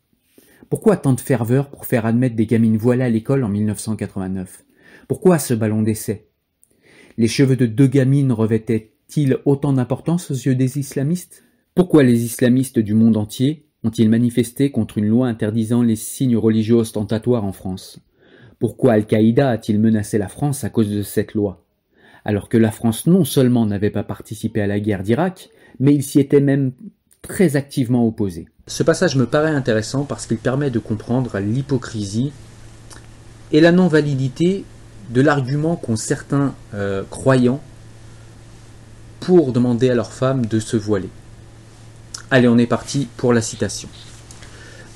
Pourquoi 0.71 0.97
tant 0.97 1.13
de 1.13 1.21
ferveur 1.21 1.69
pour 1.69 1.85
faire 1.85 2.07
admettre 2.07 2.37
des 2.37 2.47
gamines 2.47 2.79
voilées 2.79 3.05
à 3.05 3.11
l'école 3.11 3.45
en 3.45 3.51
1989 3.51 4.65
Pourquoi 5.07 5.39
ce 5.39 5.53
ballon 5.53 5.83
d'essai? 5.83 6.29
Les 7.19 7.29
cheveux 7.29 7.57
de 7.57 7.67
deux 7.67 7.87
gamines 7.87 8.33
autant 9.45 9.73
d'importance 9.73 10.31
aux 10.31 10.35
yeux 10.35 10.55
des 10.55 10.79
islamistes? 10.79 11.45
Pourquoi 11.75 12.03
les 12.03 12.25
islamistes 12.25 12.79
du 12.79 12.95
monde 12.95 13.17
entier 13.17 13.67
ont-ils 13.85 14.09
manifesté 14.09 14.71
contre 14.71 14.99
une 14.99 15.07
loi 15.07 15.29
interdisant 15.29 15.83
les 15.83 15.97
signes 15.97 16.37
religieux 16.37 16.77
ostentatoires 16.77 17.45
en 17.45 17.53
France? 17.53 18.01
Pourquoi 18.59 18.95
Al-Qaïda 18.95 19.51
a-t-il 19.51 19.79
menacé 19.79 20.19
la 20.19 20.29
France 20.29 20.65
à 20.65 20.71
cause 20.71 20.91
de 20.91 21.03
cette 21.03 21.35
loi? 21.35 21.65
Alors 22.25 22.49
que 22.49 22.57
la 22.57 22.71
France 22.71 23.07
non 23.07 23.25
seulement 23.25 23.67
n'avait 23.67 23.91
pas 23.91 24.03
participé 24.03 24.61
à 24.61 24.67
la 24.67 24.81
guerre 24.81 25.03
d'Irak, 25.03 25.51
mais 25.79 25.95
il 25.95 26.03
s'y 26.03 26.19
était 26.19 26.41
même 26.41 26.73
très 27.23 27.57
activement 27.57 28.07
opposé. 28.07 28.49
Ce 28.67 28.83
passage 28.83 29.17
me 29.17 29.27
paraît 29.27 29.51
intéressant 29.51 30.05
parce 30.05 30.27
qu'il 30.27 30.39
permet 30.39 30.71
de 30.71 30.79
comprendre 30.79 31.39
l'hypocrisie 31.39 32.33
et 33.53 33.61
la 33.61 33.73
non-validité 33.73 34.65
de 35.11 35.21
l'argument 35.21 35.77
qu'ont 35.77 35.97
certains 35.97 36.55
euh, 36.75 37.05
croyants 37.09 37.61
pour 39.27 39.51
demander 39.51 39.91
à 39.91 39.97
leurs 39.97 40.13
femmes 40.13 40.47
de 40.47 40.61
se 40.61 40.77
voiler. 40.77 41.09
Allez, 42.31 42.47
on 42.47 42.59
est 42.59 42.67
parti 42.69 43.09
pour 43.17 43.33
la 43.33 43.41
citation. 43.41 43.89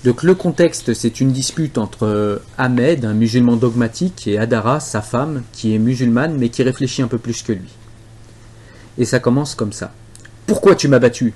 Donc 0.04 0.22
le 0.22 0.36
contexte, 0.36 0.94
c'est 0.94 1.20
une 1.20 1.32
dispute 1.32 1.78
entre 1.78 2.06
euh, 2.06 2.38
Ahmed, 2.56 3.04
un 3.04 3.12
musulman 3.12 3.56
dogmatique, 3.56 4.28
et 4.28 4.38
Adara, 4.38 4.78
sa 4.78 5.02
femme, 5.02 5.42
qui 5.52 5.74
est 5.74 5.80
musulmane 5.80 6.36
mais 6.38 6.48
qui 6.48 6.62
réfléchit 6.62 7.02
un 7.02 7.08
peu 7.08 7.18
plus 7.18 7.42
que 7.42 7.52
lui. 7.52 7.70
Et 8.98 9.04
ça 9.04 9.18
commence 9.18 9.56
comme 9.56 9.72
ça. 9.72 9.92
Pourquoi 10.46 10.76
tu 10.76 10.86
m'as 10.86 11.00
battu? 11.00 11.34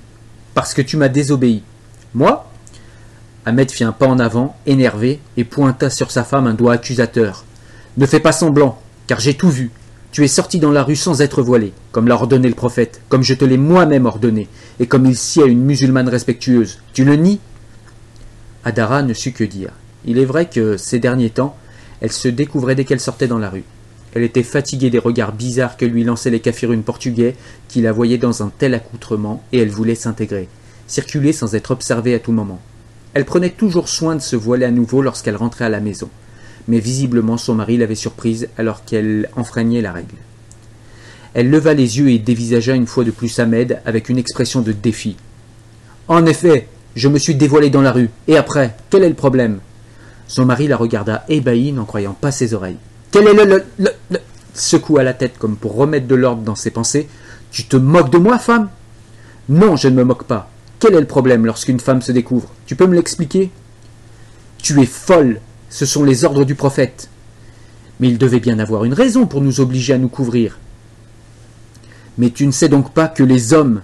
Parce 0.53 0.73
que 0.73 0.81
tu 0.81 0.95
m'as 0.95 1.09
désobéi. 1.09 1.63
Moi 2.13 2.49
Ahmed 3.45 3.69
fit 3.71 3.83
un 3.83 3.91
pas 3.91 4.07
en 4.07 4.19
avant, 4.19 4.55
énervé, 4.65 5.19
et 5.35 5.43
pointa 5.43 5.89
sur 5.89 6.11
sa 6.11 6.23
femme 6.23 6.47
un 6.47 6.53
doigt 6.53 6.71
accusateur. 6.71 7.43
Ne 7.97 8.05
fais 8.05 8.21
pas 8.21 8.31
semblant, 8.31 8.81
car 9.05 9.19
j'ai 9.19 9.33
tout 9.33 9.51
vu. 9.51 9.69
Tu 10.15 10.23
es 10.23 10.29
sorti 10.29 10.59
dans 10.59 10.71
la 10.71 10.83
rue 10.83 10.95
sans 10.95 11.21
être 11.21 11.41
voilé, 11.41 11.73
comme 11.91 12.07
l'a 12.07 12.15
ordonné 12.15 12.47
le 12.47 12.55
prophète, 12.55 13.01
comme 13.09 13.21
je 13.21 13.33
te 13.33 13.43
l'ai 13.43 13.57
moi-même 13.57 14.05
ordonné, 14.05 14.47
et 14.79 14.87
comme 14.87 15.05
il 15.05 15.17
sied 15.17 15.43
à 15.43 15.45
une 15.45 15.65
musulmane 15.65 16.07
respectueuse. 16.07 16.79
Tu 16.93 17.03
le 17.03 17.17
nies? 17.17 17.41
Adara 18.63 19.03
ne 19.03 19.13
sut 19.13 19.33
que 19.33 19.43
dire. 19.43 19.71
Il 20.05 20.17
est 20.17 20.23
vrai 20.23 20.49
que, 20.49 20.77
ces 20.77 20.99
derniers 20.99 21.31
temps, 21.31 21.57
elle 21.99 22.13
se 22.13 22.29
découvrait 22.29 22.75
dès 22.75 22.85
qu'elle 22.85 23.01
sortait 23.01 23.27
dans 23.27 23.39
la 23.39 23.49
rue. 23.49 23.65
Elle 24.13 24.23
était 24.23 24.41
fatiguée 24.41 24.89
des 24.89 24.99
regards 24.99 25.33
bizarres 25.33 25.75
que 25.75 25.83
lui 25.83 26.05
lançaient 26.05 26.29
les 26.29 26.39
kafirunes 26.39 26.83
portugais, 26.83 27.35
qui 27.67 27.81
la 27.81 27.91
voyaient 27.91 28.17
dans 28.17 28.41
un 28.41 28.53
tel 28.57 28.73
accoutrement, 28.73 29.43
et 29.51 29.59
elle 29.59 29.69
voulait 29.69 29.95
s'intégrer, 29.95 30.47
circuler 30.87 31.33
sans 31.33 31.55
être 31.55 31.71
observée 31.71 32.15
à 32.15 32.19
tout 32.19 32.31
moment. 32.31 32.61
Elle 33.13 33.25
prenait 33.25 33.49
toujours 33.49 33.89
soin 33.89 34.15
de 34.15 34.21
se 34.21 34.37
voiler 34.37 34.63
à 34.63 34.71
nouveau 34.71 35.01
lorsqu'elle 35.01 35.35
rentrait 35.35 35.65
à 35.65 35.69
la 35.69 35.81
maison 35.81 36.09
mais 36.67 36.79
visiblement 36.79 37.37
son 37.37 37.55
mari 37.55 37.77
l'avait 37.77 37.95
surprise 37.95 38.49
alors 38.57 38.85
qu'elle 38.85 39.29
enfreignait 39.35 39.81
la 39.81 39.91
règle. 39.91 40.15
Elle 41.33 41.49
leva 41.49 41.73
les 41.73 41.99
yeux 41.99 42.09
et 42.09 42.19
dévisagea 42.19 42.75
une 42.75 42.87
fois 42.87 43.03
de 43.03 43.11
plus 43.11 43.39
Ahmed 43.39 43.81
avec 43.85 44.09
une 44.09 44.17
expression 44.17 44.61
de 44.61 44.71
défi. 44.71 45.17
En 46.07 46.25
effet, 46.25 46.67
je 46.95 47.09
me 47.09 47.19
suis 47.19 47.35
dévoilé 47.35 47.69
dans 47.69 47.81
la 47.81 47.91
rue. 47.91 48.09
Et 48.27 48.37
après, 48.37 48.75
quel 48.89 49.03
est 49.03 49.09
le 49.09 49.15
problème? 49.15 49.59
Son 50.27 50.45
mari 50.45 50.67
la 50.67 50.77
regarda 50.77 51.25
ébahi, 51.27 51.73
n'en 51.73 51.85
croyant 51.85 52.13
pas 52.13 52.31
ses 52.31 52.53
oreilles. 52.53 52.77
Quel 53.11 53.27
est 53.27 53.33
le, 53.33 53.45
le, 53.45 53.63
le, 53.77 53.89
le 54.11 54.19
secoua 54.53 55.03
la 55.03 55.13
tête 55.13 55.37
comme 55.37 55.57
pour 55.57 55.75
remettre 55.75 56.07
de 56.07 56.15
l'ordre 56.15 56.41
dans 56.43 56.55
ses 56.55 56.71
pensées. 56.71 57.07
Tu 57.51 57.65
te 57.65 57.75
moques 57.75 58.11
de 58.11 58.17
moi, 58.17 58.39
femme? 58.39 58.69
Non, 59.49 59.75
je 59.75 59.89
ne 59.89 59.95
me 59.95 60.03
moque 60.03 60.23
pas. 60.23 60.49
Quel 60.79 60.95
est 60.95 60.99
le 60.99 61.05
problème 61.05 61.45
lorsqu'une 61.45 61.79
femme 61.79 62.01
se 62.01 62.11
découvre? 62.11 62.49
Tu 62.65 62.75
peux 62.75 62.87
me 62.87 62.95
l'expliquer? 62.95 63.51
Tu 64.57 64.81
es 64.81 64.85
folle, 64.85 65.39
ce 65.75 65.85
sont 65.85 66.05
les 66.05 66.23
ordres 66.23 66.45
du 66.45 66.55
prophète. 66.55 67.09
Mais 67.99 68.07
il 68.07 68.17
devait 68.17 68.39
bien 68.39 68.59
avoir 68.59 68.85
une 68.85 68.93
raison 68.93 69.25
pour 69.25 69.41
nous 69.41 69.59
obliger 69.59 69.91
à 69.91 69.97
nous 69.97 70.07
couvrir. 70.07 70.57
Mais 72.17 72.29
tu 72.29 72.47
ne 72.47 72.53
sais 72.53 72.69
donc 72.69 72.93
pas 72.93 73.09
que 73.09 73.23
les 73.23 73.51
hommes, 73.51 73.81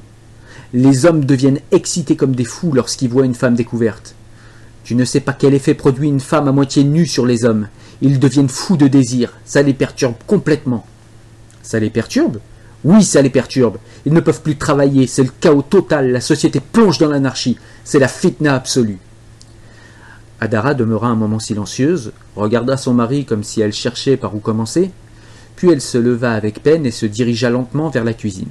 les 0.74 1.06
hommes 1.06 1.26
deviennent 1.26 1.60
excités 1.74 2.16
comme 2.16 2.34
des 2.34 2.46
fous 2.46 2.72
lorsqu'ils 2.72 3.10
voient 3.10 3.26
une 3.26 3.36
femme 3.36 3.56
découverte. 3.56 4.16
Tu 4.86 4.96
ne 4.96 5.04
sais 5.04 5.20
pas 5.20 5.34
quel 5.34 5.54
effet 5.54 5.74
produit 5.74 6.08
une 6.08 6.22
femme 6.22 6.48
à 6.48 6.54
moitié 6.54 6.86
nue 6.86 7.08
sur 7.08 7.26
les 7.26 7.44
hommes. 7.44 7.68
Ils 8.02 8.20
deviennent 8.20 8.48
fous 8.48 8.78
de 8.78 8.88
désir. 8.88 9.34
Ça 9.44 9.62
les 9.62 9.74
perturbe 9.74 10.16
complètement. 10.28 10.86
Ça 11.62 11.78
les 11.78 11.90
perturbe? 11.90 12.38
Oui, 12.86 13.04
ça 13.04 13.22
les 13.22 13.30
perturbe. 13.30 13.80
Ils 14.06 14.14
ne 14.14 14.22
peuvent 14.22 14.42
plus 14.42 14.56
travailler. 14.56 15.08
C'est 15.08 15.24
le 15.24 15.32
chaos 15.42 15.62
total. 15.62 16.10
La 16.12 16.22
société 16.22 16.62
plonge 16.62 17.00
dans 17.00 17.10
l'anarchie. 17.10 17.58
C'est 17.84 18.00
la 18.00 18.08
fitna 18.08 18.56
absolue. 18.56 19.00
Adara 20.42 20.74
demeura 20.74 21.08
un 21.08 21.16
moment 21.16 21.38
silencieuse, 21.38 22.14
regarda 22.36 22.76
son 22.76 22.96
mari 22.96 23.26
comme 23.26 23.44
si 23.44 23.62
elle 23.62 23.74
cherchait 23.74 24.18
par 24.18 24.36
où 24.36 24.40
commencer, 24.40 24.90
puis 25.56 25.70
elle 25.70 25.82
se 25.82 26.00
leva 26.00 26.34
avec 26.34 26.64
peine 26.64 26.88
et 26.88 26.92
se 26.92 27.06
dirigea 27.06 27.52
lentement 27.52 27.90
vers 27.90 28.04
la 28.04 28.16
cuisine. 28.16 28.50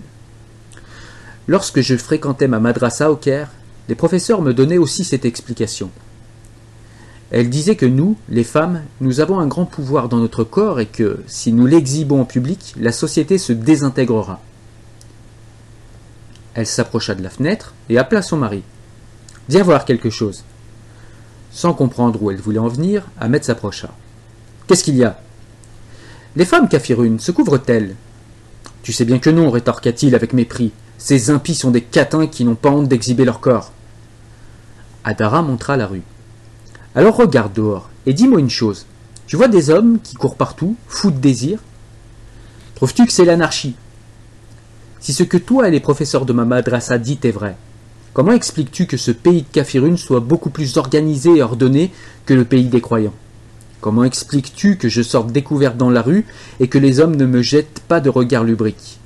Lorsque 1.48 1.80
je 1.80 1.96
fréquentais 1.96 2.46
ma 2.46 2.60
madrasa 2.60 3.10
au 3.10 3.16
Caire, 3.16 3.50
les 3.88 3.96
professeurs 3.96 4.40
me 4.40 4.54
donnaient 4.54 4.78
aussi 4.78 5.02
cette 5.02 5.24
explication. 5.24 5.90
Elle 7.32 7.50
disait 7.50 7.74
que 7.74 7.86
nous, 7.86 8.16
les 8.28 8.44
femmes, 8.44 8.82
nous 9.00 9.18
avons 9.18 9.40
un 9.40 9.48
grand 9.48 9.64
pouvoir 9.64 10.08
dans 10.08 10.18
notre 10.18 10.44
corps 10.44 10.78
et 10.78 10.86
que, 10.86 11.24
si 11.26 11.52
nous 11.52 11.66
l'exhibons 11.66 12.20
en 12.20 12.24
public, 12.24 12.72
la 12.78 12.92
société 12.92 13.36
se 13.36 13.52
désintégrera. 13.52 14.40
Elle 16.54 16.66
s'approcha 16.66 17.16
de 17.16 17.22
la 17.22 17.30
fenêtre 17.30 17.74
et 17.88 17.98
appela 17.98 18.22
son 18.22 18.36
mari. 18.36 18.62
Viens 19.48 19.64
voir 19.64 19.84
quelque 19.84 20.10
chose. 20.10 20.44
Sans 21.50 21.74
comprendre 21.74 22.22
où 22.22 22.30
elle 22.30 22.40
voulait 22.40 22.58
en 22.58 22.68
venir, 22.68 23.06
Ahmed 23.18 23.44
s'approcha. 23.44 23.90
Qu'est-ce 24.66 24.84
qu'il 24.84 24.96
y 24.96 25.04
a? 25.04 25.20
Les 26.36 26.44
femmes, 26.44 26.68
Kafirun, 26.68 27.18
se 27.18 27.32
couvrent-elles? 27.32 27.96
Tu 28.82 28.92
sais 28.92 29.04
bien 29.04 29.18
que 29.18 29.30
non, 29.30 29.50
rétorqua-t-il 29.50 30.14
avec 30.14 30.32
mépris. 30.32 30.72
Ces 30.96 31.30
impies 31.30 31.54
sont 31.54 31.70
des 31.70 31.82
catins 31.82 32.26
qui 32.26 32.44
n'ont 32.44 32.54
pas 32.54 32.70
honte 32.70 32.88
d'exhiber 32.88 33.24
leur 33.24 33.40
corps. 33.40 33.72
Adara 35.02 35.42
montra 35.42 35.76
la 35.76 35.86
rue. 35.86 36.02
Alors 36.94 37.16
regarde 37.16 37.52
dehors 37.52 37.88
et 38.06 38.12
dis-moi 38.12 38.40
une 38.40 38.50
chose. 38.50 38.86
Tu 39.26 39.36
vois 39.36 39.48
des 39.48 39.70
hommes 39.70 39.98
qui 40.02 40.14
courent 40.14 40.36
partout, 40.36 40.76
fous 40.88 41.10
de 41.10 41.18
désir? 41.18 41.58
Trouves-tu 42.74 43.06
que 43.06 43.12
c'est 43.12 43.24
l'anarchie? 43.24 43.76
Si 45.00 45.12
ce 45.12 45.22
que 45.22 45.36
toi 45.36 45.68
et 45.68 45.70
les 45.70 45.80
professeurs 45.80 46.26
de 46.26 46.32
ma 46.32 46.44
madrasa 46.44 46.98
dites 46.98 47.24
est 47.24 47.30
vrai, 47.30 47.56
Comment 48.12 48.32
expliques-tu 48.32 48.86
que 48.86 48.96
ce 48.96 49.12
pays 49.12 49.42
de 49.42 49.48
Kafirun 49.52 49.96
soit 49.96 50.18
beaucoup 50.18 50.50
plus 50.50 50.78
organisé 50.78 51.36
et 51.36 51.42
ordonné 51.42 51.92
que 52.26 52.34
le 52.34 52.44
pays 52.44 52.68
des 52.68 52.80
croyants? 52.80 53.14
Comment 53.80 54.02
expliques-tu 54.02 54.76
que 54.76 54.88
je 54.88 55.00
sorte 55.00 55.30
découverte 55.30 55.76
dans 55.76 55.90
la 55.90 56.02
rue 56.02 56.26
et 56.58 56.66
que 56.66 56.78
les 56.78 56.98
hommes 56.98 57.14
ne 57.14 57.24
me 57.24 57.40
jettent 57.40 57.82
pas 57.86 58.00
de 58.00 58.10
regard 58.10 58.42
lubrique 58.42 58.98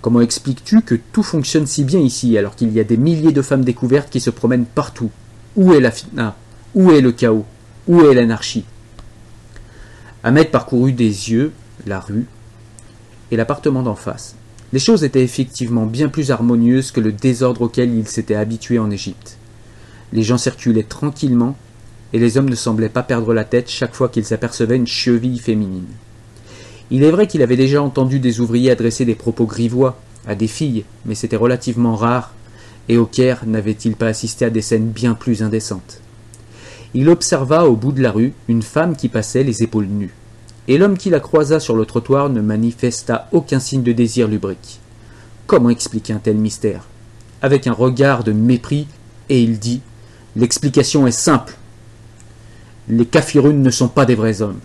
Comment 0.00 0.20
expliques-tu 0.20 0.82
que 0.82 0.94
tout 0.94 1.24
fonctionne 1.24 1.66
si 1.66 1.82
bien 1.82 1.98
ici 1.98 2.38
alors 2.38 2.54
qu'il 2.54 2.72
y 2.72 2.78
a 2.78 2.84
des 2.84 2.96
milliers 2.96 3.32
de 3.32 3.42
femmes 3.42 3.64
découvertes 3.64 4.08
qui 4.08 4.20
se 4.20 4.30
promènent 4.30 4.66
partout? 4.66 5.10
Où 5.56 5.74
est 5.74 5.80
la 5.80 5.90
fitna? 5.90 6.36
Où 6.76 6.92
est 6.92 7.00
le 7.00 7.10
chaos? 7.10 7.44
Où 7.88 8.02
est 8.02 8.14
l'anarchie? 8.14 8.64
Ahmed 10.22 10.52
parcourut 10.52 10.92
des 10.92 11.32
yeux 11.32 11.52
la 11.86 11.98
rue 11.98 12.26
et 13.32 13.36
l'appartement 13.36 13.82
d'en 13.82 13.96
face. 13.96 14.36
Les 14.72 14.78
choses 14.78 15.02
étaient 15.02 15.22
effectivement 15.22 15.86
bien 15.86 16.08
plus 16.08 16.30
harmonieuses 16.30 16.90
que 16.90 17.00
le 17.00 17.12
désordre 17.12 17.62
auquel 17.62 17.94
il 17.94 18.06
s'était 18.06 18.34
habitué 18.34 18.78
en 18.78 18.90
Égypte. 18.90 19.38
Les 20.12 20.22
gens 20.22 20.36
circulaient 20.36 20.82
tranquillement, 20.82 21.56
et 22.12 22.18
les 22.18 22.36
hommes 22.36 22.50
ne 22.50 22.54
semblaient 22.54 22.88
pas 22.88 23.02
perdre 23.02 23.32
la 23.32 23.44
tête 23.44 23.70
chaque 23.70 23.94
fois 23.94 24.08
qu'ils 24.08 24.34
apercevaient 24.34 24.76
une 24.76 24.86
cheville 24.86 25.38
féminine. 25.38 25.88
Il 26.90 27.02
est 27.02 27.10
vrai 27.10 27.26
qu'il 27.26 27.42
avait 27.42 27.56
déjà 27.56 27.82
entendu 27.82 28.18
des 28.18 28.40
ouvriers 28.40 28.70
adresser 28.70 29.04
des 29.04 29.14
propos 29.14 29.44
grivois 29.46 29.98
à 30.26 30.34
des 30.34 30.46
filles, 30.46 30.84
mais 31.06 31.14
c'était 31.14 31.36
relativement 31.36 31.96
rare, 31.96 32.34
Et 32.90 32.96
au 32.96 33.04
Caire 33.04 33.44
n'avait-il 33.46 33.96
pas 33.96 34.06
assisté 34.06 34.46
à 34.46 34.50
des 34.50 34.62
scènes 34.62 34.88
bien 34.88 35.12
plus 35.12 35.42
indécentes 35.42 36.00
Il 36.94 37.10
observa 37.10 37.66
au 37.66 37.76
bout 37.76 37.92
de 37.92 38.00
la 38.00 38.10
rue 38.10 38.32
une 38.48 38.62
femme 38.62 38.96
qui 38.96 39.10
passait 39.10 39.44
les 39.44 39.62
épaules 39.62 39.86
nues. 39.86 40.14
Et 40.68 40.76
l'homme 40.76 40.98
qui 40.98 41.08
la 41.08 41.18
croisa 41.18 41.60
sur 41.60 41.74
le 41.74 41.86
trottoir 41.86 42.28
ne 42.28 42.42
manifesta 42.42 43.28
aucun 43.32 43.58
signe 43.58 43.82
de 43.82 43.92
désir 43.92 44.28
lubrique. 44.28 44.80
Comment 45.46 45.70
expliquer 45.70 46.12
un 46.12 46.18
tel 46.18 46.36
mystère? 46.36 46.84
Avec 47.40 47.66
un 47.66 47.72
regard 47.72 48.22
de 48.22 48.32
mépris, 48.32 48.86
et 49.30 49.42
il 49.42 49.58
dit 49.58 49.80
L'explication 50.36 51.06
est 51.06 51.10
simple. 51.10 51.54
Les 52.88 53.06
kafirunes 53.06 53.62
ne 53.62 53.70
sont 53.70 53.88
pas 53.88 54.04
des 54.04 54.14
vrais 54.14 54.42
hommes. 54.42 54.60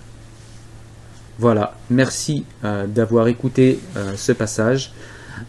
Voilà, 1.40 1.76
merci 1.90 2.46
euh, 2.64 2.86
d'avoir 2.86 3.28
écouté 3.28 3.80
euh, 3.96 4.14
ce 4.18 4.34
passage. 4.34 4.94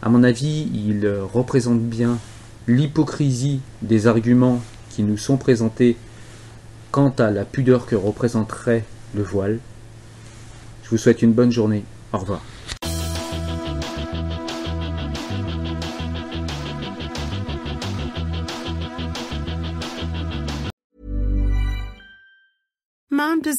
À 0.03 0.09
mon 0.09 0.23
avis, 0.23 0.69
il 0.73 1.05
euh, 1.05 1.25
représente 1.25 1.81
bien 1.81 2.19
l'hypocrisie 2.69 3.61
des 3.83 4.07
arguments 4.07 4.63
qui 4.91 5.03
nous 5.03 5.19
sont 5.19 5.37
présentés 5.37 5.97
quant 6.91 7.13
à 7.19 7.31
la 7.31 7.45
pudeur 7.45 7.87
que 7.87 7.97
représenterait 7.97 8.85
le 9.15 9.23
voile. 9.23 9.59
Vous 10.95 10.99
souhaite 10.99 11.23
une 11.23 11.33
bonne 11.33 11.51
journée. 11.51 11.83
Au 12.13 12.19
revoir. 12.19 12.41